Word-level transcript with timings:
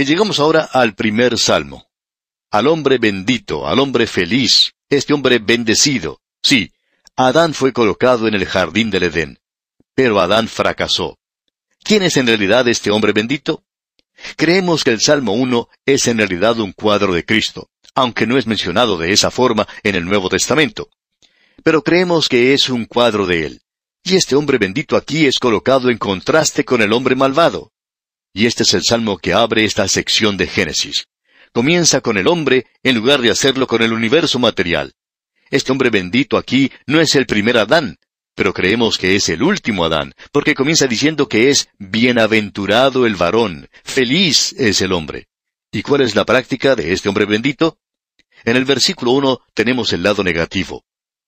Y 0.00 0.06
llegamos 0.06 0.40
ahora 0.40 0.66
al 0.72 0.94
primer 0.94 1.38
salmo. 1.38 1.90
Al 2.50 2.68
hombre 2.68 2.96
bendito, 2.96 3.68
al 3.68 3.78
hombre 3.80 4.06
feliz, 4.06 4.72
este 4.88 5.12
hombre 5.12 5.40
bendecido. 5.40 6.22
Sí, 6.42 6.72
Adán 7.16 7.52
fue 7.52 7.74
colocado 7.74 8.26
en 8.26 8.32
el 8.32 8.46
jardín 8.46 8.88
del 8.88 9.02
Edén. 9.02 9.38
Pero 9.94 10.18
Adán 10.18 10.48
fracasó. 10.48 11.18
¿Quién 11.84 12.02
es 12.02 12.16
en 12.16 12.28
realidad 12.28 12.66
este 12.66 12.90
hombre 12.90 13.12
bendito? 13.12 13.62
Creemos 14.36 14.84
que 14.84 14.90
el 14.92 15.02
Salmo 15.02 15.34
1 15.34 15.68
es 15.84 16.08
en 16.08 16.16
realidad 16.16 16.58
un 16.60 16.72
cuadro 16.72 17.12
de 17.12 17.26
Cristo, 17.26 17.68
aunque 17.94 18.26
no 18.26 18.38
es 18.38 18.46
mencionado 18.46 18.96
de 18.96 19.12
esa 19.12 19.30
forma 19.30 19.68
en 19.82 19.96
el 19.96 20.06
Nuevo 20.06 20.30
Testamento. 20.30 20.88
Pero 21.62 21.82
creemos 21.82 22.30
que 22.30 22.54
es 22.54 22.70
un 22.70 22.86
cuadro 22.86 23.26
de 23.26 23.44
Él. 23.44 23.60
Y 24.02 24.16
este 24.16 24.34
hombre 24.34 24.56
bendito 24.56 24.96
aquí 24.96 25.26
es 25.26 25.38
colocado 25.38 25.90
en 25.90 25.98
contraste 25.98 26.64
con 26.64 26.80
el 26.80 26.94
hombre 26.94 27.16
malvado. 27.16 27.70
Y 28.32 28.46
este 28.46 28.62
es 28.62 28.74
el 28.74 28.82
salmo 28.82 29.18
que 29.18 29.32
abre 29.32 29.64
esta 29.64 29.86
sección 29.88 30.36
de 30.36 30.46
Génesis. 30.46 31.06
Comienza 31.52 32.00
con 32.00 32.16
el 32.16 32.28
hombre 32.28 32.66
en 32.82 32.94
lugar 32.94 33.20
de 33.20 33.30
hacerlo 33.30 33.66
con 33.66 33.82
el 33.82 33.92
universo 33.92 34.38
material. 34.38 34.94
Este 35.50 35.72
hombre 35.72 35.90
bendito 35.90 36.36
aquí 36.36 36.70
no 36.86 37.00
es 37.00 37.16
el 37.16 37.26
primer 37.26 37.58
Adán, 37.58 37.98
pero 38.36 38.54
creemos 38.54 38.98
que 38.98 39.16
es 39.16 39.28
el 39.28 39.42
último 39.42 39.84
Adán, 39.84 40.14
porque 40.30 40.54
comienza 40.54 40.86
diciendo 40.86 41.28
que 41.28 41.50
es 41.50 41.68
bienaventurado 41.78 43.04
el 43.04 43.16
varón, 43.16 43.68
feliz 43.82 44.54
es 44.58 44.80
el 44.80 44.92
hombre. 44.92 45.26
¿Y 45.72 45.82
cuál 45.82 46.02
es 46.02 46.14
la 46.14 46.24
práctica 46.24 46.76
de 46.76 46.92
este 46.92 47.08
hombre 47.08 47.24
bendito? 47.24 47.78
En 48.44 48.56
el 48.56 48.64
versículo 48.64 49.12
1 49.12 49.40
tenemos 49.54 49.92
el 49.92 50.04
lado 50.04 50.22
negativo. 50.22 50.84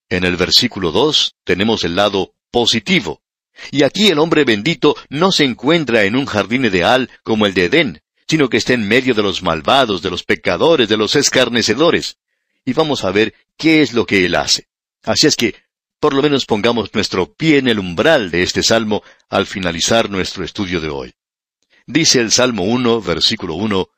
En 0.08 0.24
el 0.24 0.36
versículo 0.36 0.92
2 0.92 1.34
tenemos 1.44 1.84
el 1.84 1.96
lado 1.96 2.34
positivo. 2.50 3.22
Y 3.70 3.83
aquí 3.83 4.08
el 4.08 4.19
hombre 4.19 4.45
bendito 4.45 4.97
no 5.08 5.33
se 5.33 5.45
encuentra 5.45 6.05
en 6.05 6.17
un 6.17 6.27
jardín 6.27 6.64
ideal 6.64 7.11
como 7.22 7.47
el 7.47 7.55
de 7.55 7.67
Edén, 7.67 8.03
sino 8.27 8.48
que 8.48 8.56
está 8.56 8.72
en 8.72 8.86
medio 8.86 9.14
de 9.14 9.22
los 9.22 9.42
malvados, 9.42 10.03
de 10.03 10.11
los 10.11 10.25
pecadores, 10.25 10.89
de 10.89 10.97
los 10.97 11.17
escarnecedores. 11.17 12.19
Y 12.64 12.73
vamos 12.73 13.05
a 13.05 13.11
ver 13.11 13.34
qué 13.56 13.83
es 13.83 13.92
lo 13.92 14.06
que 14.06 14.25
él 14.25 14.34
hace. 14.34 14.69
Así 15.03 15.27
es 15.27 15.36
que, 15.36 15.55
por 16.00 16.14
lo 16.14 16.23
menos 16.23 16.47
pongamos 16.47 16.95
nuestro 16.95 17.33
pie 17.33 17.58
en 17.58 17.69
el 17.69 17.78
umbral 17.78 18.30
de 18.30 18.42
este 18.42 18.62
salmo 18.62 19.03
al 19.28 19.47
finalizar 19.47 20.11
nuestro 20.11 20.45
estudio 20.45 20.80
de 20.80 20.89
hoy. 20.89 21.14
Dice 21.86 22.20
el 22.20 22.30
Salmo 22.30 22.64
1, 22.64 23.03
versículo 23.03 23.55
1, 23.55 23.89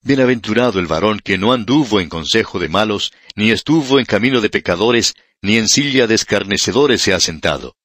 Bienaventurado 0.00 0.78
el 0.78 0.86
varón 0.86 1.20
que 1.20 1.38
no 1.38 1.52
anduvo 1.52 2.00
en 2.00 2.08
consejo 2.08 2.58
de 2.58 2.68
malos, 2.68 3.12
ni 3.34 3.50
estuvo 3.50 3.98
en 3.98 4.06
camino 4.06 4.40
de 4.40 4.48
pecadores, 4.48 5.14
ni 5.42 5.56
en 5.56 5.68
silla 5.68 6.06
de 6.06 6.14
escarnecedores 6.14 7.02
se 7.02 7.12
ha 7.14 7.20
sentado. 7.20 7.76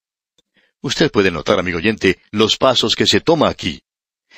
Usted 0.83 1.09
puede 1.11 1.31
notar, 1.31 1.59
amigo 1.59 1.77
oyente, 1.77 2.19
los 2.31 2.57
pasos 2.57 2.97
que 2.97 3.07
se 3.07 3.21
toma 3.21 3.47
aquí. 3.47 3.83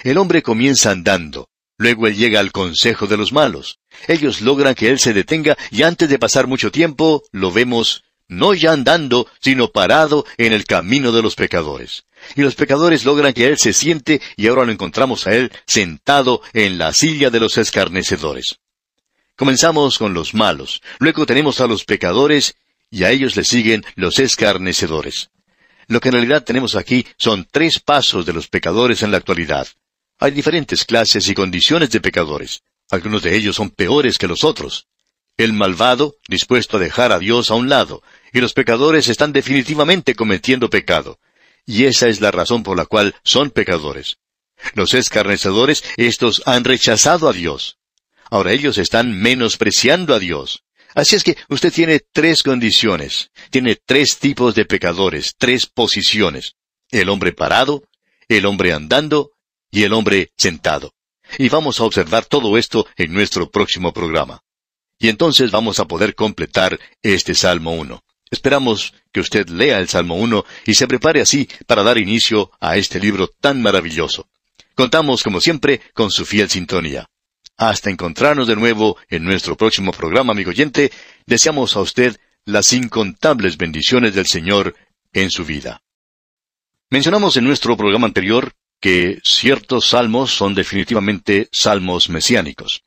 El 0.03 0.19
hombre 0.19 0.43
comienza 0.43 0.91
andando, 0.91 1.49
luego 1.75 2.05
él 2.05 2.15
llega 2.15 2.39
al 2.39 2.51
consejo 2.51 3.07
de 3.07 3.17
los 3.17 3.33
malos. 3.33 3.79
Ellos 4.07 4.41
logran 4.41 4.75
que 4.75 4.89
él 4.89 4.99
se 4.99 5.13
detenga 5.13 5.57
y 5.71 5.81
antes 5.81 6.07
de 6.07 6.19
pasar 6.19 6.45
mucho 6.45 6.71
tiempo 6.71 7.23
lo 7.31 7.51
vemos 7.51 8.03
no 8.27 8.53
ya 8.53 8.73
andando, 8.73 9.27
sino 9.39 9.71
parado 9.71 10.23
en 10.37 10.53
el 10.53 10.65
camino 10.65 11.11
de 11.11 11.23
los 11.23 11.33
pecadores. 11.33 12.03
Y 12.35 12.41
los 12.41 12.53
pecadores 12.53 13.05
logran 13.05 13.33
que 13.33 13.47
él 13.47 13.57
se 13.57 13.73
siente 13.73 14.21
y 14.37 14.45
ahora 14.45 14.65
lo 14.65 14.71
encontramos 14.71 15.25
a 15.25 15.33
él 15.33 15.51
sentado 15.65 16.43
en 16.53 16.77
la 16.77 16.93
silla 16.93 17.31
de 17.31 17.39
los 17.39 17.57
escarnecedores. 17.57 18.59
Comenzamos 19.35 19.97
con 19.97 20.13
los 20.13 20.35
malos, 20.35 20.83
luego 20.99 21.25
tenemos 21.25 21.59
a 21.59 21.65
los 21.65 21.85
pecadores 21.85 22.55
y 22.91 23.03
a 23.03 23.09
ellos 23.09 23.35
le 23.35 23.43
siguen 23.43 23.83
los 23.95 24.19
escarnecedores. 24.19 25.31
Lo 25.87 25.99
que 25.99 26.09
en 26.09 26.13
realidad 26.13 26.43
tenemos 26.43 26.75
aquí 26.75 27.05
son 27.17 27.47
tres 27.49 27.79
pasos 27.79 28.25
de 28.25 28.33
los 28.33 28.47
pecadores 28.47 29.03
en 29.03 29.11
la 29.11 29.17
actualidad. 29.17 29.67
Hay 30.19 30.31
diferentes 30.31 30.85
clases 30.85 31.27
y 31.29 31.35
condiciones 31.35 31.89
de 31.91 32.01
pecadores. 32.01 32.63
Algunos 32.89 33.23
de 33.23 33.35
ellos 33.35 33.55
son 33.55 33.69
peores 33.69 34.17
que 34.17 34.27
los 34.27 34.43
otros. 34.43 34.87
El 35.37 35.53
malvado, 35.53 36.15
dispuesto 36.27 36.77
a 36.77 36.79
dejar 36.79 37.11
a 37.11 37.19
Dios 37.19 37.51
a 37.51 37.55
un 37.55 37.67
lado, 37.67 38.01
y 38.31 38.39
los 38.39 38.53
pecadores 38.53 39.09
están 39.09 39.33
definitivamente 39.33 40.15
cometiendo 40.15 40.69
pecado. 40.69 41.19
Y 41.65 41.85
esa 41.85 42.07
es 42.07 42.21
la 42.21 42.31
razón 42.31 42.63
por 42.63 42.77
la 42.77 42.85
cual 42.85 43.15
son 43.23 43.49
pecadores. 43.49 44.17
Los 44.73 44.93
escarnecedores, 44.93 45.83
estos 45.97 46.41
han 46.45 46.63
rechazado 46.63 47.27
a 47.27 47.33
Dios. 47.33 47.77
Ahora 48.29 48.53
ellos 48.53 48.77
están 48.77 49.19
menospreciando 49.19 50.13
a 50.13 50.19
Dios. 50.19 50.63
Así 50.95 51.17
es 51.17 51.25
que 51.25 51.35
usted 51.49 51.73
tiene 51.73 51.99
tres 51.99 52.41
condiciones, 52.41 53.29
tiene 53.49 53.75
tres 53.75 54.17
tipos 54.17 54.55
de 54.55 54.63
pecadores, 54.63 55.35
tres 55.37 55.65
posiciones. 55.65 56.55
El 56.89 57.09
hombre 57.09 57.33
parado, 57.33 57.83
el 58.29 58.45
hombre 58.45 58.71
andando 58.71 59.31
y 59.69 59.83
el 59.83 59.91
hombre 59.91 60.31
sentado. 60.37 60.93
Y 61.37 61.49
vamos 61.49 61.81
a 61.81 61.83
observar 61.83 62.25
todo 62.25 62.57
esto 62.57 62.87
en 62.95 63.13
nuestro 63.13 63.51
próximo 63.51 63.91
programa. 63.91 64.41
Y 64.97 65.09
entonces 65.09 65.51
vamos 65.51 65.81
a 65.81 65.85
poder 65.85 66.15
completar 66.15 66.79
este 67.03 67.35
Salmo 67.35 67.73
1. 67.73 68.01
Esperamos 68.31 68.93
que 69.11 69.19
usted 69.19 69.49
lea 69.49 69.79
el 69.79 69.89
Salmo 69.89 70.15
1 70.15 70.45
y 70.65 70.75
se 70.75 70.87
prepare 70.87 71.19
así 71.19 71.49
para 71.67 71.83
dar 71.83 71.97
inicio 71.97 72.51
a 72.61 72.77
este 72.77 73.01
libro 73.01 73.27
tan 73.27 73.61
maravilloso. 73.61 74.29
Contamos, 74.75 75.23
como 75.23 75.41
siempre, 75.41 75.81
con 75.93 76.09
su 76.09 76.25
fiel 76.25 76.49
sintonía. 76.49 77.09
Hasta 77.57 77.89
encontrarnos 77.89 78.47
de 78.47 78.55
nuevo 78.55 78.97
en 79.09 79.23
nuestro 79.23 79.55
próximo 79.55 79.91
programa, 79.91 80.33
amigo 80.33 80.49
oyente, 80.49 80.91
deseamos 81.25 81.75
a 81.75 81.81
usted 81.81 82.19
las 82.43 82.73
incontables 82.73 83.57
bendiciones 83.57 84.13
del 84.13 84.27
Señor 84.27 84.75
en 85.13 85.31
su 85.31 85.45
vida. 85.45 85.81
Mencionamos 86.89 87.37
en 87.37 87.45
nuestro 87.45 87.77
programa 87.77 88.07
anterior 88.07 88.53
que 88.81 89.19
ciertos 89.23 89.87
salmos 89.89 90.31
son 90.35 90.53
definitivamente 90.53 91.47
salmos 91.51 92.09
mesiánicos. 92.09 92.83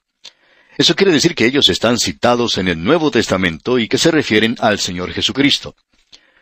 Eso 0.76 0.94
quiere 0.94 1.12
decir 1.12 1.34
que 1.34 1.46
ellos 1.46 1.68
están 1.70 1.98
citados 1.98 2.58
en 2.58 2.68
el 2.68 2.84
Nuevo 2.84 3.10
Testamento 3.10 3.78
y 3.78 3.88
que 3.88 3.98
se 3.98 4.10
refieren 4.10 4.54
al 4.60 4.78
Señor 4.78 5.12
Jesucristo. 5.12 5.74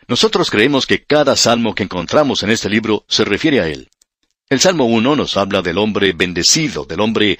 Nosotros 0.09 0.51
creemos 0.51 0.85
que 0.85 1.05
cada 1.05 1.37
salmo 1.37 1.75
que 1.75 1.85
encontramos 1.85 2.43
en 2.43 2.51
este 2.51 2.69
libro 2.69 3.05
se 3.09 3.25
refiere 3.25 3.61
a 3.61 3.69
Él. 3.69 3.89
El 4.49 4.61
Salmo 4.61 4.85
1 4.85 5.17
nos 5.17 5.37
habla 5.37 5.63
del 5.63 5.79
hombre 5.79 6.13
bendecido, 6.13 6.85
del 6.85 7.01
hombre 7.01 7.39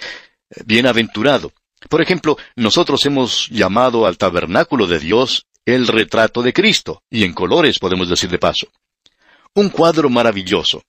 bienaventurado. 0.65 1.53
Por 1.89 2.01
ejemplo, 2.01 2.37
nosotros 2.57 3.05
hemos 3.07 3.49
llamado 3.51 4.07
al 4.07 4.19
tabernáculo 4.19 4.87
de 4.87 4.99
Dios 4.99 5.47
el 5.65 5.89
retrato 5.89 6.43
de 6.43 6.53
Cristo, 6.53 7.03
y 7.11 7.25
en 7.25 7.33
colores 7.33 7.79
podemos 7.79 8.09
decir 8.09 8.31
de 8.31 8.39
paso. 8.39 8.69
Un 9.55 9.69
cuadro 9.71 10.09
maravilloso. 10.09 10.83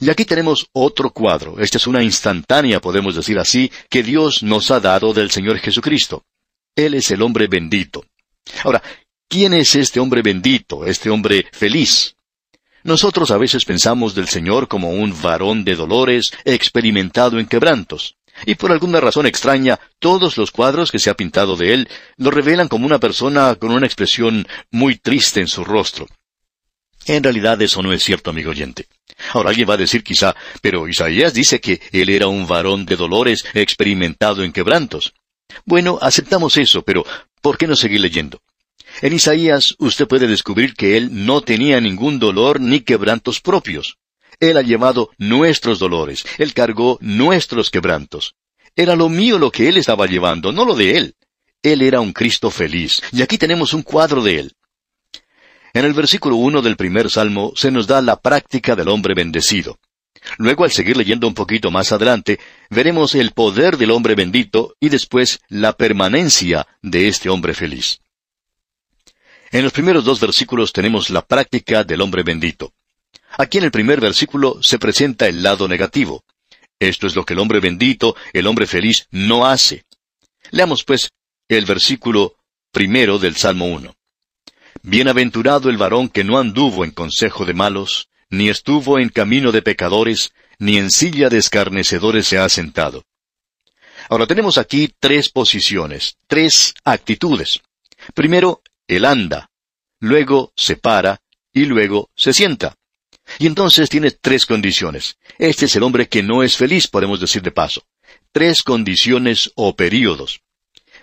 Y 0.00 0.10
aquí 0.10 0.24
tenemos 0.24 0.68
otro 0.72 1.10
cuadro, 1.10 1.58
esta 1.58 1.78
es 1.78 1.86
una 1.86 2.02
instantánea, 2.02 2.80
podemos 2.80 3.14
decir 3.14 3.38
así, 3.38 3.70
que 3.88 4.02
Dios 4.02 4.42
nos 4.42 4.70
ha 4.70 4.80
dado 4.80 5.12
del 5.14 5.30
Señor 5.30 5.58
Jesucristo. 5.58 6.24
Él 6.74 6.94
es 6.94 7.10
el 7.10 7.22
hombre 7.22 7.46
bendito. 7.46 8.04
Ahora, 8.64 8.82
¿quién 9.28 9.54
es 9.54 9.74
este 9.74 10.00
hombre 10.00 10.22
bendito, 10.22 10.84
este 10.86 11.08
hombre 11.08 11.46
feliz? 11.52 12.14
Nosotros 12.84 13.30
a 13.30 13.38
veces 13.38 13.64
pensamos 13.64 14.14
del 14.14 14.28
Señor 14.28 14.68
como 14.68 14.90
un 14.90 15.20
varón 15.20 15.64
de 15.64 15.74
dolores, 15.74 16.32
experimentado 16.44 17.38
en 17.40 17.46
quebrantos. 17.46 18.16
Y 18.44 18.56
por 18.56 18.70
alguna 18.70 19.00
razón 19.00 19.26
extraña, 19.26 19.80
todos 19.98 20.36
los 20.36 20.50
cuadros 20.50 20.92
que 20.92 20.98
se 20.98 21.10
ha 21.10 21.14
pintado 21.14 21.56
de 21.56 21.72
él 21.72 21.88
lo 22.16 22.30
revelan 22.30 22.68
como 22.68 22.86
una 22.86 22.98
persona 22.98 23.54
con 23.54 23.70
una 23.70 23.86
expresión 23.86 24.46
muy 24.70 24.96
triste 24.96 25.40
en 25.40 25.48
su 25.48 25.64
rostro. 25.64 26.06
En 27.06 27.22
realidad 27.22 27.60
eso 27.62 27.82
no 27.82 27.92
es 27.92 28.02
cierto, 28.02 28.30
amigo 28.30 28.50
oyente. 28.50 28.86
Ahora 29.32 29.50
alguien 29.50 29.68
va 29.68 29.74
a 29.74 29.78
decir 29.78 30.02
quizá, 30.02 30.34
pero 30.60 30.88
Isaías 30.88 31.32
dice 31.32 31.60
que 31.60 31.80
él 31.92 32.10
era 32.10 32.26
un 32.26 32.46
varón 32.46 32.84
de 32.84 32.96
dolores 32.96 33.44
experimentado 33.54 34.42
en 34.42 34.52
quebrantos. 34.52 35.14
Bueno, 35.64 35.98
aceptamos 36.02 36.56
eso, 36.56 36.82
pero 36.82 37.06
¿por 37.40 37.56
qué 37.56 37.66
no 37.66 37.76
seguir 37.76 38.00
leyendo? 38.00 38.42
En 39.02 39.12
Isaías 39.12 39.76
usted 39.78 40.08
puede 40.08 40.26
descubrir 40.26 40.74
que 40.74 40.96
él 40.96 41.08
no 41.26 41.42
tenía 41.42 41.80
ningún 41.80 42.18
dolor 42.18 42.60
ni 42.60 42.80
quebrantos 42.80 43.40
propios. 43.40 43.98
Él 44.40 44.56
ha 44.56 44.62
llevado 44.62 45.10
nuestros 45.18 45.78
dolores, 45.78 46.24
Él 46.38 46.54
cargó 46.54 46.98
nuestros 47.00 47.70
quebrantos. 47.70 48.34
Era 48.74 48.94
lo 48.94 49.08
mío 49.08 49.38
lo 49.38 49.50
que 49.50 49.68
Él 49.68 49.76
estaba 49.76 50.06
llevando, 50.06 50.52
no 50.52 50.64
lo 50.64 50.74
de 50.74 50.96
Él. 50.96 51.14
Él 51.62 51.82
era 51.82 52.00
un 52.00 52.12
Cristo 52.12 52.50
feliz, 52.50 53.02
y 53.12 53.22
aquí 53.22 53.38
tenemos 53.38 53.72
un 53.72 53.82
cuadro 53.82 54.22
de 54.22 54.38
Él. 54.40 54.52
En 55.72 55.84
el 55.84 55.92
versículo 55.92 56.36
uno 56.36 56.62
del 56.62 56.76
primer 56.76 57.10
salmo 57.10 57.52
se 57.54 57.70
nos 57.70 57.86
da 57.86 58.00
la 58.00 58.20
práctica 58.20 58.76
del 58.76 58.88
hombre 58.88 59.14
bendecido. 59.14 59.78
Luego, 60.38 60.64
al 60.64 60.72
seguir 60.72 60.96
leyendo 60.96 61.28
un 61.28 61.34
poquito 61.34 61.70
más 61.70 61.92
adelante, 61.92 62.40
veremos 62.70 63.14
el 63.14 63.32
poder 63.32 63.76
del 63.76 63.90
hombre 63.90 64.14
bendito 64.14 64.74
y 64.80 64.88
después 64.88 65.40
la 65.48 65.74
permanencia 65.74 66.66
de 66.82 67.08
este 67.08 67.28
hombre 67.28 67.54
feliz. 67.54 68.00
En 69.50 69.62
los 69.62 69.72
primeros 69.72 70.04
dos 70.04 70.20
versículos 70.20 70.72
tenemos 70.72 71.10
la 71.10 71.22
práctica 71.22 71.84
del 71.84 72.00
hombre 72.00 72.22
bendito. 72.22 72.72
Aquí 73.38 73.58
en 73.58 73.64
el 73.64 73.70
primer 73.70 74.00
versículo 74.00 74.62
se 74.62 74.78
presenta 74.78 75.26
el 75.28 75.42
lado 75.42 75.68
negativo. 75.68 76.24
Esto 76.78 77.06
es 77.06 77.16
lo 77.16 77.24
que 77.24 77.34
el 77.34 77.40
hombre 77.40 77.60
bendito, 77.60 78.16
el 78.32 78.46
hombre 78.46 78.66
feliz, 78.66 79.08
no 79.10 79.46
hace. 79.46 79.84
Leamos 80.50 80.84
pues 80.84 81.10
el 81.48 81.64
versículo 81.64 82.36
primero 82.70 83.18
del 83.18 83.36
Salmo 83.36 83.66
1. 83.66 83.94
Bienaventurado 84.82 85.68
el 85.68 85.76
varón 85.76 86.08
que 86.08 86.24
no 86.24 86.38
anduvo 86.38 86.84
en 86.84 86.90
consejo 86.90 87.44
de 87.44 87.54
malos, 87.54 88.08
ni 88.30 88.48
estuvo 88.48 88.98
en 88.98 89.08
camino 89.08 89.52
de 89.52 89.62
pecadores, 89.62 90.32
ni 90.58 90.78
en 90.78 90.90
silla 90.90 91.28
de 91.28 91.38
escarnecedores 91.38 92.26
se 92.26 92.38
ha 92.38 92.48
sentado. 92.48 93.04
Ahora 94.08 94.26
tenemos 94.26 94.58
aquí 94.58 94.92
tres 94.98 95.30
posiciones, 95.30 96.16
tres 96.26 96.74
actitudes. 96.84 97.60
Primero, 98.14 98.62
él 98.86 99.04
anda, 99.04 99.50
luego 99.98 100.52
se 100.56 100.76
para 100.76 101.20
y 101.52 101.64
luego 101.64 102.10
se 102.14 102.32
sienta. 102.32 102.76
Y 103.38 103.46
entonces 103.46 103.88
tiene 103.88 104.10
tres 104.10 104.46
condiciones. 104.46 105.18
Este 105.38 105.66
es 105.66 105.76
el 105.76 105.82
hombre 105.82 106.08
que 106.08 106.22
no 106.22 106.42
es 106.42 106.56
feliz, 106.56 106.86
podemos 106.86 107.20
decir 107.20 107.42
de 107.42 107.50
paso. 107.50 107.82
Tres 108.32 108.62
condiciones 108.62 109.50
o 109.54 109.76
períodos. 109.76 110.40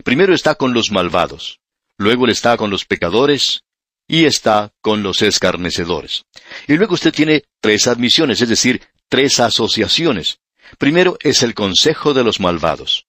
Primero 0.04 0.34
está 0.34 0.56
con 0.56 0.74
los 0.74 0.92
malvados, 0.92 1.60
luego 1.98 2.28
está 2.28 2.58
con 2.58 2.72
los 2.72 2.86
pecadores 2.86 3.64
y 4.08 4.26
está 4.26 4.74
con 4.82 5.04
los 5.04 5.22
escarnecedores. 5.22 6.26
Y 6.68 6.74
luego 6.74 6.96
usted 6.96 7.14
tiene 7.14 7.44
tres 7.60 7.88
admisiones, 7.88 8.42
es 8.42 8.50
decir, 8.50 8.82
tres 9.08 9.40
asociaciones. 9.40 10.40
Primero 10.80 11.18
es 11.22 11.44
el 11.44 11.54
consejo 11.54 12.14
de 12.14 12.24
los 12.24 12.40
malvados. 12.40 13.06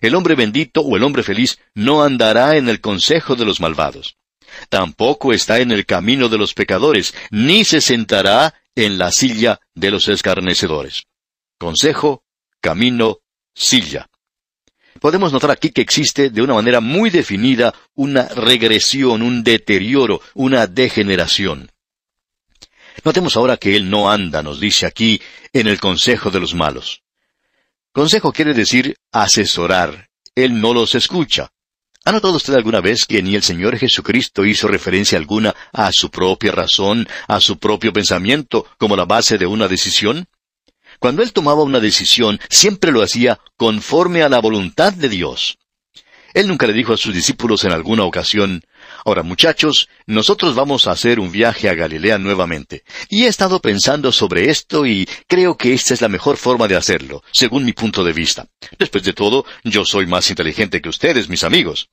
El 0.00 0.14
hombre 0.14 0.34
bendito 0.34 0.82
o 0.82 0.96
el 0.96 1.02
hombre 1.02 1.22
feliz 1.22 1.58
no 1.74 2.02
andará 2.02 2.56
en 2.56 2.68
el 2.68 2.80
consejo 2.80 3.34
de 3.34 3.46
los 3.46 3.60
malvados. 3.60 4.17
Tampoco 4.68 5.32
está 5.32 5.58
en 5.60 5.72
el 5.72 5.86
camino 5.86 6.28
de 6.28 6.38
los 6.38 6.54
pecadores, 6.54 7.14
ni 7.30 7.64
se 7.64 7.80
sentará 7.80 8.54
en 8.74 8.98
la 8.98 9.10
silla 9.12 9.60
de 9.74 9.90
los 9.90 10.08
escarnecedores. 10.08 11.04
Consejo, 11.58 12.24
camino, 12.60 13.18
silla. 13.54 14.08
Podemos 15.00 15.32
notar 15.32 15.50
aquí 15.50 15.70
que 15.70 15.80
existe 15.80 16.30
de 16.30 16.42
una 16.42 16.54
manera 16.54 16.80
muy 16.80 17.10
definida 17.10 17.74
una 17.94 18.28
regresión, 18.28 19.22
un 19.22 19.44
deterioro, 19.44 20.20
una 20.34 20.66
degeneración. 20.66 21.70
Notemos 23.04 23.36
ahora 23.36 23.56
que 23.56 23.76
Él 23.76 23.88
no 23.90 24.10
anda, 24.10 24.42
nos 24.42 24.58
dice 24.58 24.86
aquí, 24.86 25.20
en 25.52 25.68
el 25.68 25.80
consejo 25.80 26.30
de 26.30 26.40
los 26.40 26.54
malos. 26.54 27.02
Consejo 27.92 28.32
quiere 28.32 28.54
decir 28.54 28.96
asesorar. 29.12 30.08
Él 30.34 30.60
no 30.60 30.72
los 30.72 30.94
escucha. 30.94 31.52
¿Ha 32.08 32.12
notado 32.12 32.36
usted 32.36 32.54
alguna 32.54 32.80
vez 32.80 33.04
que 33.04 33.22
ni 33.22 33.34
el 33.34 33.42
Señor 33.42 33.76
Jesucristo 33.76 34.46
hizo 34.46 34.66
referencia 34.66 35.18
alguna 35.18 35.54
a 35.74 35.92
su 35.92 36.10
propia 36.10 36.52
razón, 36.52 37.06
a 37.26 37.38
su 37.38 37.58
propio 37.58 37.92
pensamiento, 37.92 38.64
como 38.78 38.96
la 38.96 39.04
base 39.04 39.36
de 39.36 39.44
una 39.44 39.68
decisión? 39.68 40.26
Cuando 41.00 41.22
Él 41.22 41.34
tomaba 41.34 41.62
una 41.62 41.80
decisión, 41.80 42.40
siempre 42.48 42.92
lo 42.92 43.02
hacía 43.02 43.38
conforme 43.58 44.22
a 44.22 44.30
la 44.30 44.40
voluntad 44.40 44.94
de 44.94 45.10
Dios. 45.10 45.58
Él 46.38 46.46
nunca 46.46 46.68
le 46.68 46.72
dijo 46.72 46.92
a 46.92 46.96
sus 46.96 47.12
discípulos 47.12 47.64
en 47.64 47.72
alguna 47.72 48.04
ocasión, 48.04 48.62
Ahora 49.04 49.24
muchachos, 49.24 49.88
nosotros 50.06 50.54
vamos 50.54 50.86
a 50.86 50.92
hacer 50.92 51.18
un 51.18 51.32
viaje 51.32 51.68
a 51.68 51.74
Galilea 51.74 52.16
nuevamente. 52.16 52.84
Y 53.08 53.24
he 53.24 53.26
estado 53.26 53.58
pensando 53.58 54.12
sobre 54.12 54.48
esto 54.48 54.86
y 54.86 55.08
creo 55.26 55.56
que 55.56 55.74
esta 55.74 55.94
es 55.94 56.00
la 56.00 56.08
mejor 56.08 56.36
forma 56.36 56.68
de 56.68 56.76
hacerlo, 56.76 57.24
según 57.32 57.64
mi 57.64 57.72
punto 57.72 58.04
de 58.04 58.12
vista. 58.12 58.46
Después 58.78 59.02
de 59.02 59.14
todo, 59.14 59.44
yo 59.64 59.84
soy 59.84 60.06
más 60.06 60.30
inteligente 60.30 60.80
que 60.80 60.88
ustedes, 60.88 61.28
mis 61.28 61.42
amigos. 61.42 61.90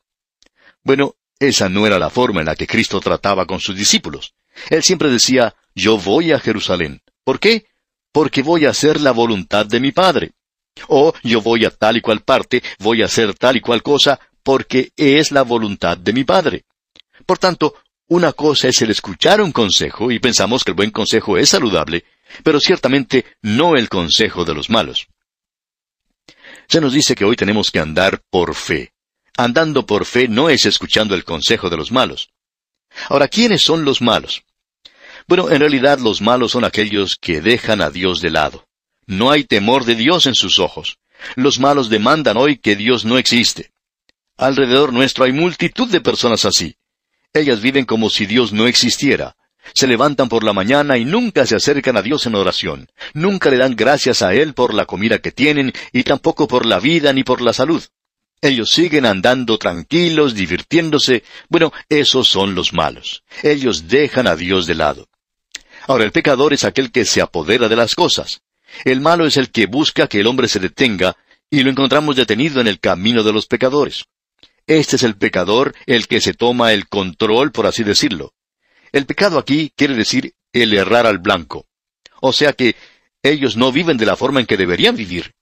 Bueno, 0.83 1.15
esa 1.39 1.67
no 1.67 1.87
era 1.87 1.97
la 1.97 2.11
forma 2.11 2.41
en 2.41 2.45
la 2.45 2.55
que 2.55 2.67
Cristo 2.67 2.99
trataba 2.99 3.47
con 3.47 3.59
sus 3.59 3.75
discípulos. 3.75 4.35
Él 4.69 4.83
siempre 4.83 5.09
decía, 5.09 5.55
yo 5.73 5.97
voy 5.97 6.33
a 6.33 6.39
Jerusalén. 6.39 7.01
¿Por 7.23 7.39
qué? 7.39 7.65
Porque 8.11 8.43
voy 8.43 8.65
a 8.65 8.69
hacer 8.69 9.01
la 9.01 9.09
voluntad 9.09 9.65
de 9.65 9.79
mi 9.79 9.91
Padre. 9.91 10.33
O 10.87 11.13
yo 11.23 11.41
voy 11.41 11.65
a 11.65 11.71
tal 11.71 11.97
y 11.97 12.01
cual 12.01 12.21
parte, 12.21 12.61
voy 12.77 13.01
a 13.01 13.05
hacer 13.05 13.33
tal 13.33 13.55
y 13.55 13.61
cual 13.61 13.81
cosa, 13.81 14.19
porque 14.45 14.91
es 14.95 15.31
la 15.31 15.41
voluntad 15.41 15.97
de 15.97 16.13
mi 16.13 16.23
Padre. 16.23 16.65
Por 17.25 17.39
tanto, 17.39 17.73
una 18.07 18.31
cosa 18.31 18.67
es 18.67 18.79
el 18.83 18.91
escuchar 18.91 19.41
un 19.41 19.51
consejo, 19.51 20.11
y 20.11 20.19
pensamos 20.19 20.63
que 20.63 20.69
el 20.69 20.75
buen 20.75 20.91
consejo 20.91 21.39
es 21.39 21.49
saludable, 21.49 22.05
pero 22.43 22.59
ciertamente 22.59 23.25
no 23.41 23.75
el 23.75 23.89
consejo 23.89 24.45
de 24.45 24.53
los 24.53 24.69
malos. 24.69 25.07
Se 26.67 26.79
nos 26.79 26.93
dice 26.93 27.15
que 27.15 27.25
hoy 27.25 27.35
tenemos 27.35 27.71
que 27.71 27.79
andar 27.79 28.21
por 28.29 28.53
fe. 28.53 28.93
Andando 29.35 29.87
por 29.87 30.05
fe 30.05 30.27
no 30.27 30.47
es 30.51 30.67
escuchando 30.67 31.15
el 31.15 31.25
consejo 31.25 31.71
de 31.71 31.77
los 31.77 31.91
malos. 31.91 32.29
Ahora, 33.09 33.27
¿quiénes 33.27 33.63
son 33.63 33.83
los 33.83 33.99
malos? 33.99 34.43
Bueno, 35.27 35.49
en 35.49 35.59
realidad 35.59 35.97
los 35.97 36.21
malos 36.21 36.51
son 36.51 36.65
aquellos 36.65 37.15
que 37.19 37.41
dejan 37.41 37.81
a 37.81 37.89
Dios 37.89 38.21
de 38.21 38.29
lado. 38.29 38.67
No 39.07 39.31
hay 39.31 39.43
temor 39.43 39.85
de 39.85 39.95
Dios 39.95 40.27
en 40.27 40.35
sus 40.35 40.59
ojos. 40.59 40.99
Los 41.35 41.59
malos 41.59 41.89
demandan 41.89 42.37
hoy 42.37 42.57
que 42.57 42.75
Dios 42.75 43.05
no 43.05 43.17
existe. 43.17 43.71
Alrededor 44.37 44.91
nuestro 44.91 45.23
hay 45.23 45.31
multitud 45.31 45.89
de 45.89 46.01
personas 46.01 46.43
así. 46.45 46.75
Ellas 47.33 47.61
viven 47.61 47.85
como 47.85 48.09
si 48.09 48.25
Dios 48.25 48.51
no 48.51 48.67
existiera. 48.67 49.35
Se 49.73 49.87
levantan 49.87 50.29
por 50.29 50.43
la 50.43 50.53
mañana 50.53 50.97
y 50.97 51.05
nunca 51.05 51.45
se 51.45 51.55
acercan 51.55 51.97
a 51.97 52.01
Dios 52.01 52.25
en 52.25 52.35
oración. 52.35 52.87
Nunca 53.13 53.49
le 53.49 53.57
dan 53.57 53.75
gracias 53.75 54.21
a 54.21 54.33
Él 54.33 54.53
por 54.53 54.73
la 54.73 54.85
comida 54.85 55.19
que 55.19 55.31
tienen 55.31 55.73
y 55.91 56.03
tampoco 56.03 56.47
por 56.47 56.65
la 56.65 56.79
vida 56.79 57.13
ni 57.13 57.23
por 57.23 57.41
la 57.41 57.53
salud. 57.53 57.83
Ellos 58.41 58.69
siguen 58.69 59.05
andando 59.05 59.57
tranquilos, 59.57 60.35
divirtiéndose. 60.35 61.23
Bueno, 61.49 61.71
esos 61.89 62.27
son 62.27 62.55
los 62.55 62.73
malos. 62.73 63.23
Ellos 63.41 63.87
dejan 63.87 64.27
a 64.27 64.35
Dios 64.35 64.67
de 64.67 64.75
lado. 64.75 65.07
Ahora, 65.87 66.03
el 66.03 66.11
pecador 66.11 66.53
es 66.53 66.63
aquel 66.63 66.91
que 66.91 67.05
se 67.05 67.21
apodera 67.21 67.69
de 67.69 67.75
las 67.75 67.95
cosas. 67.95 68.41
El 68.83 69.01
malo 69.01 69.25
es 69.25 69.37
el 69.37 69.51
que 69.51 69.65
busca 69.65 70.07
que 70.07 70.19
el 70.19 70.27
hombre 70.27 70.47
se 70.47 70.59
detenga, 70.59 71.15
y 71.49 71.63
lo 71.63 71.69
encontramos 71.69 72.15
detenido 72.15 72.59
en 72.59 72.67
el 72.67 72.79
camino 72.79 73.23
de 73.23 73.31
los 73.31 73.45
pecadores. 73.45 74.05
Este 74.67 74.95
es 74.95 75.03
el 75.03 75.15
pecador, 75.15 75.75
el 75.85 76.07
que 76.07 76.21
se 76.21 76.33
toma 76.33 76.73
el 76.73 76.87
control, 76.87 77.51
por 77.51 77.67
así 77.67 77.83
decirlo. 77.83 78.33
El 78.91 79.05
pecado 79.05 79.37
aquí 79.37 79.71
quiere 79.75 79.93
decir 79.93 80.33
el 80.53 80.73
errar 80.73 81.05
al 81.05 81.19
blanco. 81.19 81.67
O 82.21 82.33
sea 82.33 82.53
que 82.53 82.75
ellos 83.21 83.57
no 83.57 83.71
viven 83.71 83.97
de 83.97 84.05
la 84.05 84.15
forma 84.15 84.39
en 84.39 84.45
que 84.45 84.57
deberían 84.57 84.95
vivir. 84.95 85.33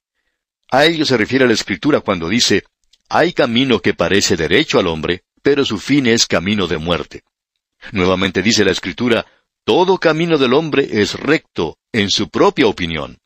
A 0.70 0.86
ellos 0.86 1.08
se 1.08 1.16
refiere 1.16 1.46
la 1.46 1.52
Escritura 1.52 2.00
cuando 2.00 2.28
dice, 2.28 2.64
hay 3.08 3.32
camino 3.32 3.80
que 3.80 3.94
parece 3.94 4.36
derecho 4.36 4.78
al 4.78 4.88
hombre, 4.88 5.22
pero 5.42 5.64
su 5.64 5.78
fin 5.78 6.06
es 6.06 6.26
camino 6.26 6.66
de 6.66 6.78
muerte. 6.78 7.22
Nuevamente 7.92 8.42
dice 8.42 8.64
la 8.64 8.72
Escritura, 8.72 9.24
todo 9.64 9.98
camino 9.98 10.36
del 10.36 10.52
hombre 10.52 10.88
es 10.90 11.14
recto 11.14 11.78
en 11.92 12.10
su 12.10 12.28
propia 12.28 12.66
opinión. 12.66 13.18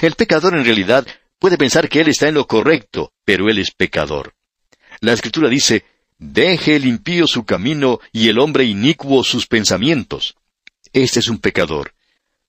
El 0.00 0.14
pecador 0.14 0.54
en 0.56 0.64
realidad 0.64 1.06
puede 1.38 1.58
pensar 1.58 1.88
que 1.88 2.00
él 2.00 2.08
está 2.08 2.28
en 2.28 2.34
lo 2.34 2.46
correcto, 2.46 3.12
pero 3.24 3.48
él 3.48 3.58
es 3.58 3.72
pecador. 3.72 4.35
La 5.00 5.12
escritura 5.12 5.48
dice, 5.48 5.84
Deje 6.18 6.76
el 6.76 6.86
impío 6.86 7.26
su 7.26 7.44
camino 7.44 8.00
y 8.10 8.28
el 8.28 8.38
hombre 8.38 8.64
inicuo 8.64 9.22
sus 9.22 9.46
pensamientos. 9.46 10.34
Este 10.92 11.20
es 11.20 11.28
un 11.28 11.38
pecador. 11.38 11.94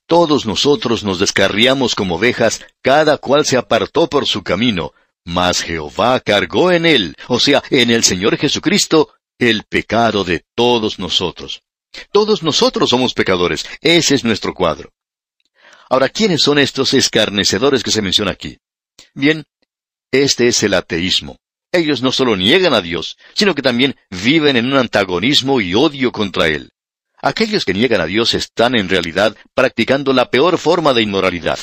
Todos 0.06 0.46
nosotros 0.46 1.04
nos 1.04 1.20
descarriamos 1.20 1.94
como 1.94 2.16
ovejas, 2.16 2.66
cada 2.82 3.18
cual 3.18 3.46
se 3.46 3.58
apartó 3.58 4.08
por 4.08 4.26
su 4.26 4.42
camino, 4.42 4.94
mas 5.26 5.62
Jehová 5.62 6.22
cargó 6.22 6.72
en 6.72 6.86
él, 6.86 7.16
o 7.28 7.42
sea, 7.42 7.62
en 7.70 7.92
el 7.92 8.06
Señor 8.06 8.38
Jesucristo, 8.38 9.14
el 9.38 9.64
pecado 9.64 10.24
de 10.24 10.46
todos 10.56 10.98
nosotros. 10.98 11.64
Todos 12.14 12.44
nosotros 12.44 12.90
somos 12.90 13.14
pecadores, 13.14 13.66
ese 13.82 14.16
es 14.16 14.24
nuestro 14.24 14.54
cuadro. 14.54 14.94
Ahora, 15.90 16.08
¿quiénes 16.08 16.42
son 16.42 16.58
estos 16.58 16.94
escarnecedores 16.94 17.84
que 17.84 17.92
se 17.92 18.02
menciona 18.02 18.32
aquí? 18.32 18.58
Bien, 19.14 19.44
este 20.12 20.48
es 20.48 20.64
el 20.64 20.74
ateísmo. 20.74 21.38
Ellos 21.72 22.02
no 22.02 22.12
solo 22.12 22.36
niegan 22.36 22.74
a 22.74 22.82
Dios, 22.82 23.18
sino 23.34 23.54
que 23.54 23.62
también 23.62 23.96
viven 24.10 24.56
en 24.56 24.68
un 24.68 24.78
antagonismo 24.78 25.62
y 25.62 25.76
odio 25.76 26.12
contra 26.12 26.48
Él. 26.48 26.72
Aquellos 27.22 27.66
que 27.66 27.74
niegan 27.74 28.02
a 28.02 28.06
Dios 28.06 28.34
están 28.34 28.76
en 28.76 28.90
realidad 28.90 29.36
practicando 29.54 30.14
la 30.14 30.30
peor 30.30 30.58
forma 30.58 30.94
de 30.94 31.02
inmoralidad. 31.02 31.60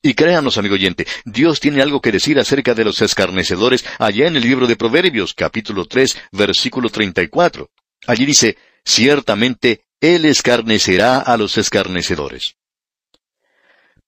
Y 0.00 0.14
créanos, 0.14 0.58
amigo 0.58 0.74
oyente, 0.74 1.06
Dios 1.24 1.58
tiene 1.58 1.82
algo 1.82 2.00
que 2.00 2.12
decir 2.12 2.38
acerca 2.38 2.74
de 2.74 2.84
los 2.84 3.02
escarnecedores 3.02 3.84
allá 3.98 4.28
en 4.28 4.36
el 4.36 4.42
libro 4.42 4.66
de 4.66 4.76
Proverbios, 4.76 5.34
capítulo 5.34 5.86
3, 5.86 6.16
versículo 6.32 6.88
34. 6.88 7.68
Allí 8.06 8.24
dice, 8.24 8.56
ciertamente 8.84 9.86
Él 10.00 10.24
escarnecerá 10.24 11.18
a 11.18 11.36
los 11.36 11.58
escarnecedores. 11.58 12.54